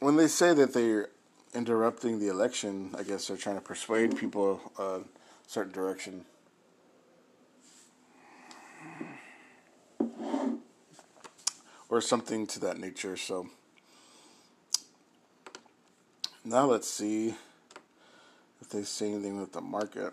when 0.00 0.16
they 0.16 0.28
say 0.28 0.52
that 0.52 0.74
they're 0.74 1.08
interrupting 1.54 2.18
the 2.18 2.28
election, 2.28 2.94
I 2.96 3.02
guess 3.02 3.26
they're 3.26 3.36
trying 3.36 3.56
to 3.56 3.62
persuade 3.62 4.16
people 4.16 4.60
a 4.78 5.00
certain 5.46 5.72
direction. 5.72 6.26
Or 11.88 12.00
something 12.00 12.46
to 12.48 12.60
that 12.60 12.78
nature. 12.78 13.16
So 13.16 13.48
now 16.44 16.66
let's 16.66 16.88
see 16.88 17.34
if 18.60 18.68
they 18.68 18.82
say 18.82 19.12
anything 19.12 19.40
with 19.40 19.52
the 19.52 19.60
market. 19.60 20.12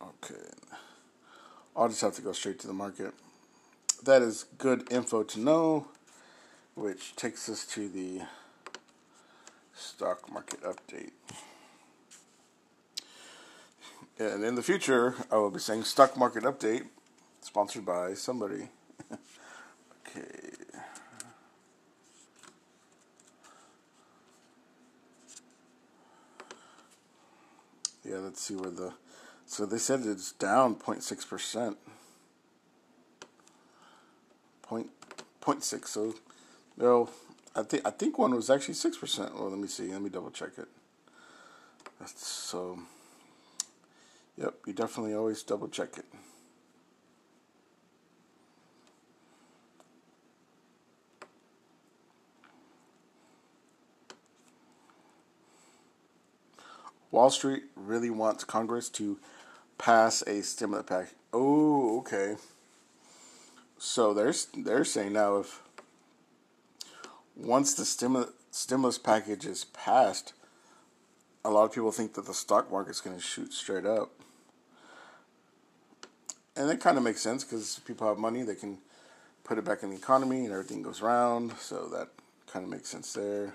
Okay. 0.00 0.59
I'll 1.80 1.88
just 1.88 2.02
have 2.02 2.14
to 2.16 2.20
go 2.20 2.32
straight 2.32 2.58
to 2.58 2.66
the 2.66 2.74
market. 2.74 3.14
That 4.04 4.20
is 4.20 4.44
good 4.58 4.92
info 4.92 5.22
to 5.22 5.40
know, 5.40 5.86
which 6.74 7.16
takes 7.16 7.48
us 7.48 7.64
to 7.68 7.88
the 7.88 8.20
stock 9.74 10.30
market 10.30 10.60
update. 10.62 11.12
And 14.18 14.44
in 14.44 14.56
the 14.56 14.62
future, 14.62 15.14
I 15.32 15.36
will 15.36 15.50
be 15.50 15.58
saying 15.58 15.84
stock 15.84 16.18
market 16.18 16.44
update, 16.44 16.82
sponsored 17.40 17.86
by 17.86 18.12
somebody. 18.12 18.68
okay. 19.10 20.50
Yeah, 28.04 28.18
let's 28.18 28.42
see 28.42 28.54
where 28.54 28.70
the. 28.70 28.92
So 29.50 29.66
they 29.66 29.78
said 29.78 30.06
it's 30.06 30.30
down 30.30 30.76
0.6 30.76 31.28
percent. 31.28 31.76
Point, 34.62 34.90
0.6. 35.42 35.88
So, 35.88 36.14
no, 36.76 37.10
I 37.56 37.64
think 37.64 37.84
I 37.84 37.90
think 37.90 38.16
one 38.16 38.32
was 38.32 38.48
actually 38.48 38.74
six 38.74 38.96
percent. 38.96 39.34
Well, 39.34 39.50
let 39.50 39.58
me 39.58 39.66
see. 39.66 39.90
Let 39.92 40.02
me 40.02 40.08
double 40.08 40.30
check 40.30 40.50
it. 40.56 40.68
That's 41.98 42.24
so. 42.24 42.78
Yep, 44.38 44.54
you 44.66 44.72
definitely 44.72 45.14
always 45.14 45.42
double 45.42 45.66
check 45.66 45.98
it. 45.98 46.04
Wall 57.10 57.30
Street 57.30 57.64
really 57.74 58.10
wants 58.10 58.44
Congress 58.44 58.88
to 58.90 59.18
pass 59.80 60.20
a 60.22 60.42
stimulus 60.42 60.84
package. 60.86 61.14
Oh, 61.32 61.98
okay. 62.00 62.36
So 63.78 64.12
they're 64.12 64.34
they're 64.54 64.84
saying 64.84 65.14
now 65.14 65.38
if 65.38 65.62
once 67.34 67.74
the 67.74 67.86
stimulus 67.86 68.30
stimulus 68.50 68.98
package 68.98 69.46
is 69.46 69.64
passed, 69.64 70.34
a 71.44 71.50
lot 71.50 71.64
of 71.64 71.72
people 71.72 71.92
think 71.92 72.14
that 72.14 72.26
the 72.26 72.34
stock 72.34 72.70
market's 72.70 73.00
going 73.00 73.16
to 73.16 73.22
shoot 73.22 73.52
straight 73.52 73.86
up. 73.86 74.10
And 76.56 76.68
that 76.68 76.80
kind 76.80 76.98
of 76.98 77.04
makes 77.04 77.22
sense 77.22 77.42
because 77.42 77.80
people 77.86 78.06
have 78.06 78.18
money, 78.18 78.42
they 78.42 78.56
can 78.56 78.78
put 79.44 79.56
it 79.56 79.64
back 79.64 79.82
in 79.82 79.90
the 79.90 79.96
economy 79.96 80.44
and 80.44 80.52
everything 80.52 80.82
goes 80.82 81.00
round. 81.00 81.54
So 81.58 81.88
that 81.88 82.08
kind 82.46 82.64
of 82.64 82.70
makes 82.70 82.90
sense 82.90 83.14
there. 83.14 83.54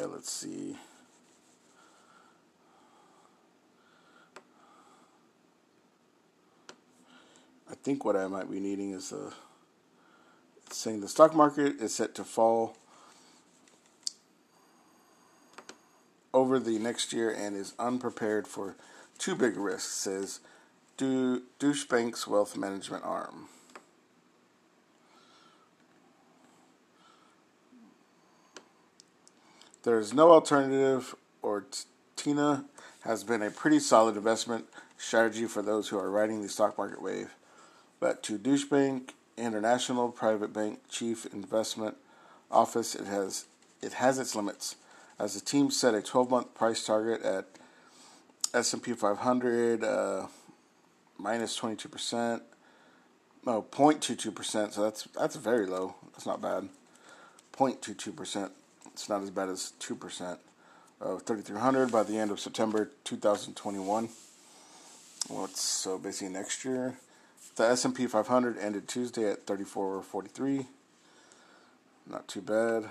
Yeah, 0.00 0.06
let's 0.06 0.32
see. 0.32 0.78
I 7.70 7.74
think 7.82 8.06
what 8.06 8.16
I 8.16 8.26
might 8.26 8.50
be 8.50 8.60
needing 8.60 8.92
is 8.92 9.12
uh, 9.12 9.30
a 10.70 10.74
saying 10.74 11.02
the 11.02 11.08
stock 11.08 11.34
market 11.34 11.82
is 11.82 11.94
set 11.94 12.14
to 12.14 12.24
fall 12.24 12.78
over 16.32 16.58
the 16.58 16.78
next 16.78 17.12
year 17.12 17.30
and 17.30 17.54
is 17.54 17.74
unprepared 17.78 18.48
for 18.48 18.76
two 19.18 19.34
big 19.34 19.58
risks, 19.58 19.92
says 19.92 20.40
Deutsche 20.96 21.86
Bank's 21.90 22.26
wealth 22.26 22.56
management 22.56 23.04
arm. 23.04 23.48
There 29.82 29.98
is 29.98 30.12
no 30.12 30.30
alternative, 30.32 31.14
or 31.40 31.64
TINA 32.16 32.66
has 33.02 33.24
been 33.24 33.42
a 33.42 33.50
pretty 33.50 33.78
solid 33.78 34.16
investment 34.16 34.66
strategy 34.98 35.46
for 35.46 35.62
those 35.62 35.88
who 35.88 35.98
are 35.98 36.10
riding 36.10 36.42
the 36.42 36.50
stock 36.50 36.76
market 36.76 37.00
wave. 37.00 37.34
But 37.98 38.22
to 38.24 38.36
Deutsche 38.36 38.68
Bank 38.68 39.14
International 39.38 40.10
Private 40.10 40.52
Bank 40.52 40.80
Chief 40.90 41.24
Investment 41.32 41.96
Office, 42.50 42.94
it 42.94 43.06
has 43.06 43.46
it 43.80 43.94
has 43.94 44.18
its 44.18 44.34
limits. 44.34 44.76
As 45.18 45.32
the 45.34 45.40
team 45.40 45.70
set 45.70 45.94
a 45.94 45.98
12-month 45.98 46.54
price 46.54 46.84
target 46.84 47.22
at 47.22 47.46
S&P 48.52 48.92
500 48.92 49.84
uh, 49.84 50.26
minus 51.18 51.58
22%, 51.58 52.40
no 53.46 53.62
0.22%. 53.62 54.72
So 54.72 54.82
that's 54.82 55.04
that's 55.16 55.36
very 55.36 55.64
low. 55.64 55.94
That's 56.12 56.26
not 56.26 56.42
bad. 56.42 56.68
0.22%. 57.56 58.50
It's 59.00 59.08
not 59.08 59.22
as 59.22 59.30
bad 59.30 59.48
as 59.48 59.72
2% 59.80 60.36
of 61.00 61.22
3,300 61.22 61.90
by 61.90 62.02
the 62.02 62.18
end 62.18 62.30
of 62.30 62.38
September 62.38 62.90
2021. 63.04 64.10
Well, 65.30 65.48
so 65.54 65.96
basically 65.96 66.34
next 66.34 66.66
year. 66.66 66.98
The 67.56 67.64
S&P 67.64 68.06
500 68.06 68.58
ended 68.58 68.88
Tuesday 68.88 69.30
at 69.30 69.46
3443. 69.46 70.66
Not 72.10 72.28
too 72.28 72.42
bad. 72.42 72.90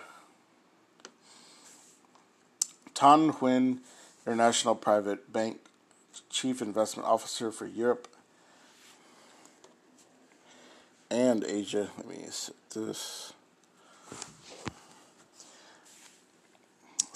Tuan 2.95 3.31
Huynh, 3.33 3.77
International 4.25 4.73
Private 4.73 5.31
Bank 5.31 5.59
Chief 6.31 6.59
Investment 6.59 7.07
Officer 7.07 7.51
for 7.51 7.67
Europe 7.67 8.07
and 11.11 11.43
Asia. 11.43 11.89
Let 11.97 12.07
me 12.07 12.25
set 12.31 12.55
this. 12.71 13.33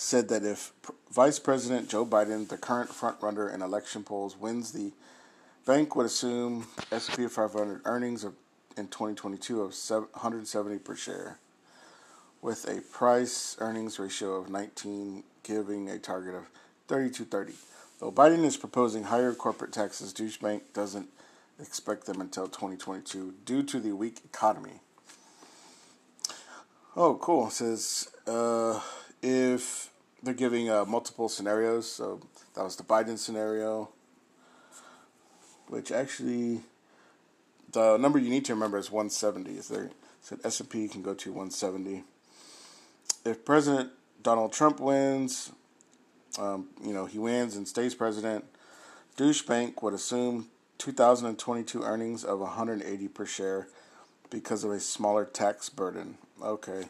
Said 0.03 0.27
that 0.27 0.43
if 0.43 0.73
Vice 1.11 1.39
President 1.39 1.89
Joe 1.89 2.05
Biden, 2.05 2.49
the 2.49 2.57
current 2.57 2.89
frontrunner 2.89 3.51
in 3.51 3.61
election 3.61 4.03
polls, 4.03 4.37
wins, 4.37 4.73
the 4.73 4.91
bank 5.65 5.95
would 5.95 6.05
assume 6.05 6.67
S&P 6.91 7.25
500 7.25 7.81
earnings 7.85 8.25
of, 8.25 8.33
in 8.75 8.87
2022 8.89 9.61
of 9.61 9.69
170 9.71 10.79
per 10.79 10.95
share, 10.95 11.39
with 12.41 12.67
a 12.67 12.81
price 12.81 13.55
earnings 13.59 13.97
ratio 13.97 14.35
of 14.35 14.49
19, 14.49 15.23
giving 15.41 15.89
a 15.89 15.97
target 15.97 16.35
of 16.35 16.49
32.30. 16.89 17.53
Though 18.01 18.11
Biden 18.11 18.43
is 18.43 18.57
proposing 18.57 19.03
higher 19.03 19.33
corporate 19.33 19.71
taxes, 19.71 20.11
Deutsche 20.11 20.41
Bank 20.41 20.73
doesn't 20.73 21.07
expect 21.61 22.07
them 22.07 22.19
until 22.19 22.47
2022 22.47 23.35
due 23.45 23.63
to 23.63 23.79
the 23.79 23.93
weak 23.93 24.19
economy. 24.25 24.81
Oh, 26.93 27.15
cool. 27.15 27.47
It 27.47 27.53
says 27.53 28.09
uh, 28.27 28.81
if 29.21 29.92
they're 30.23 30.33
giving 30.33 30.69
uh, 30.69 30.85
multiple 30.85 31.29
scenarios. 31.29 31.91
So 31.91 32.21
that 32.55 32.63
was 32.63 32.75
the 32.75 32.83
Biden 32.83 33.17
scenario, 33.17 33.89
which 35.67 35.91
actually 35.91 36.61
the 37.71 37.97
number 37.97 38.17
you 38.17 38.29
need 38.29 38.45
to 38.45 38.53
remember 38.53 38.77
is 38.77 38.89
170. 38.89 39.57
Is 39.57 39.71
said 40.21 40.39
S&P 40.43 40.87
can 40.87 41.01
go 41.01 41.13
to 41.13 41.29
170. 41.29 42.03
If 43.25 43.43
President 43.43 43.91
Donald 44.21 44.53
Trump 44.53 44.79
wins, 44.79 45.51
um, 46.39 46.67
you 46.83 46.93
know 46.93 47.05
he 47.05 47.19
wins 47.19 47.55
and 47.55 47.67
stays 47.67 47.93
president, 47.93 48.45
Deutsche 49.17 49.45
Bank 49.45 49.83
would 49.83 49.93
assume 49.93 50.47
2022 50.77 51.83
earnings 51.83 52.23
of 52.23 52.39
180 52.39 53.07
per 53.09 53.25
share 53.25 53.67
because 54.29 54.63
of 54.63 54.71
a 54.71 54.79
smaller 54.79 55.25
tax 55.25 55.69
burden. 55.69 56.17
Okay. 56.41 56.85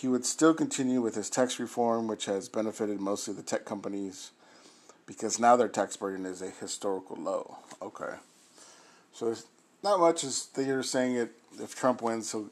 He 0.00 0.08
would 0.08 0.24
still 0.24 0.54
continue 0.54 1.02
with 1.02 1.14
his 1.14 1.28
tax 1.28 1.60
reform, 1.60 2.08
which 2.08 2.24
has 2.24 2.48
benefited 2.48 3.00
mostly 3.00 3.34
the 3.34 3.42
tech 3.42 3.66
companies 3.66 4.30
because 5.04 5.38
now 5.38 5.56
their 5.56 5.68
tax 5.68 5.94
burden 5.94 6.24
is 6.24 6.40
a 6.40 6.48
historical 6.48 7.16
low. 7.16 7.58
Okay. 7.82 8.14
So 9.12 9.34
not 9.82 10.00
much 10.00 10.24
as 10.24 10.46
they're 10.54 10.82
saying 10.82 11.16
it 11.16 11.32
if 11.60 11.76
Trump 11.76 12.00
wins, 12.00 12.30
so 12.30 12.48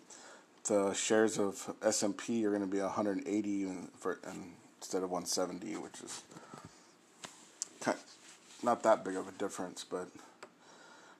the 0.65 0.93
shares 0.93 1.39
of 1.39 1.75
S&P 1.83 2.45
are 2.45 2.51
going 2.51 2.61
to 2.61 2.67
be 2.67 2.81
180 2.81 3.69
for, 3.99 4.19
instead 4.79 5.03
of 5.03 5.11
170, 5.11 5.75
which 5.79 6.03
is 6.03 6.21
kind 7.81 7.97
of 7.97 8.05
not 8.63 8.83
that 8.83 9.07
big 9.07 9.17
of 9.17 9.27
a 9.27 9.33
difference, 9.33 9.87
but 9.89 10.09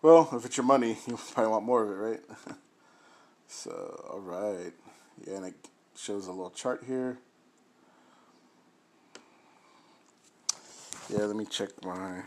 well, 0.03 0.29
if 0.35 0.45
it's 0.45 0.59
your 0.59 0.67
money, 0.67 0.99
you 1.07 1.19
probably 1.33 1.53
want 1.53 1.65
more 1.65 1.85
of 1.85 1.91
it, 1.91 1.95
right? 1.95 2.57
so, 3.49 4.11
all 4.13 4.21
right. 4.21 4.75
Yeah, 5.27 5.37
and 5.37 5.47
it 5.47 5.55
shows 5.99 6.29
a 6.29 6.33
little 6.33 6.51
chart 6.51 6.85
here. 6.87 7.19
Yeah, 11.11 11.25
let 11.25 11.37
me 11.37 11.45
check 11.45 11.71
my. 11.85 12.23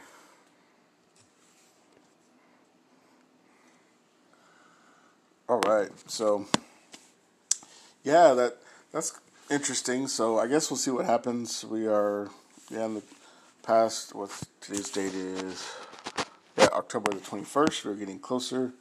All 5.47 5.59
right, 5.59 5.89
so 6.07 6.47
yeah, 8.03 8.33
that 8.33 8.57
that's 8.91 9.19
interesting. 9.49 10.07
So 10.07 10.39
I 10.39 10.47
guess 10.47 10.69
we'll 10.69 10.77
see 10.77 10.91
what 10.91 11.05
happens. 11.05 11.63
We 11.63 11.87
are 11.87 12.29
yeah 12.69 12.85
in 12.85 12.95
the 12.95 13.03
past. 13.63 14.15
What 14.15 14.31
today's 14.59 14.89
date 14.89 15.13
is? 15.13 15.69
Yeah, 16.57 16.69
October 16.73 17.11
the 17.11 17.19
twenty 17.19 17.45
first. 17.45 17.85
We're 17.85 17.95
getting 17.95 18.19
closer 18.19 18.73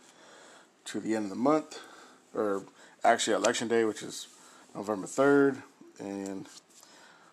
to 0.87 1.00
the 1.00 1.14
end 1.14 1.24
of 1.24 1.31
the 1.31 1.37
month, 1.37 1.79
or 2.35 2.64
actually 3.05 3.35
election 3.35 3.68
day, 3.68 3.85
which 3.85 4.03
is 4.03 4.29
November 4.74 5.06
3rd, 5.06 5.62
and 5.98 6.46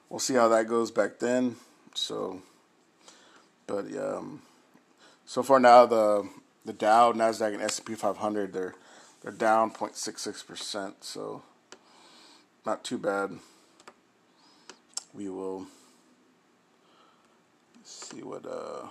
we'll 0.10 0.20
see 0.20 0.34
how 0.34 0.48
that 0.48 0.68
goes 0.68 0.92
back 0.92 1.20
then. 1.20 1.56
So, 1.94 2.42
but 3.66 3.86
um, 3.98 4.42
so 5.26 5.44
far 5.44 5.60
now 5.60 5.86
the 5.86 6.28
the 6.66 6.74
Dow, 6.74 7.14
Nasdaq, 7.14 7.54
and 7.54 7.62
S 7.62 7.80
and 7.80 7.88
P 7.88 7.96
500 7.96 8.54
they're 8.54 8.76
they're 9.22 9.32
down 9.32 9.72
0.66 9.72 10.46
percent. 10.46 11.04
So 11.04 11.42
not 12.66 12.84
too 12.84 12.98
bad. 12.98 13.32
We 15.14 15.30
will 15.30 15.68
see 17.84 18.24
what 18.24 18.46
uh. 18.46 18.88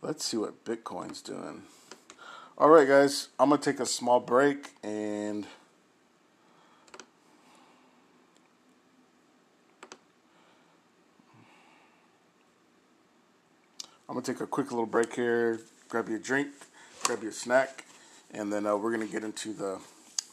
Let's 0.00 0.24
see 0.24 0.36
what 0.36 0.64
Bitcoin's 0.64 1.20
doing. 1.20 1.62
All 2.56 2.68
right, 2.68 2.86
guys, 2.86 3.30
I'm 3.38 3.48
going 3.48 3.60
to 3.60 3.72
take 3.72 3.80
a 3.80 3.86
small 3.86 4.20
break 4.20 4.70
and. 4.84 5.44
I'm 14.08 14.14
going 14.14 14.24
to 14.24 14.32
take 14.32 14.40
a 14.40 14.46
quick 14.46 14.70
little 14.70 14.86
break 14.86 15.14
here, 15.14 15.60
grab 15.88 16.08
your 16.08 16.18
drink, 16.18 16.48
grab 17.02 17.22
your 17.22 17.32
snack, 17.32 17.84
and 18.30 18.52
then 18.52 18.66
uh, 18.66 18.76
we're 18.76 18.94
going 18.94 19.06
to 19.06 19.12
get 19.12 19.22
into 19.24 19.52
the 19.52 19.78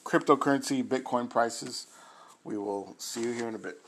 cryptocurrency, 0.05 0.83
Bitcoin 0.83 1.29
prices. 1.29 1.87
We 2.43 2.57
will 2.57 2.95
see 2.99 3.23
you 3.23 3.31
here 3.31 3.49
in 3.49 3.55
a 3.55 3.59
bit. 3.59 3.84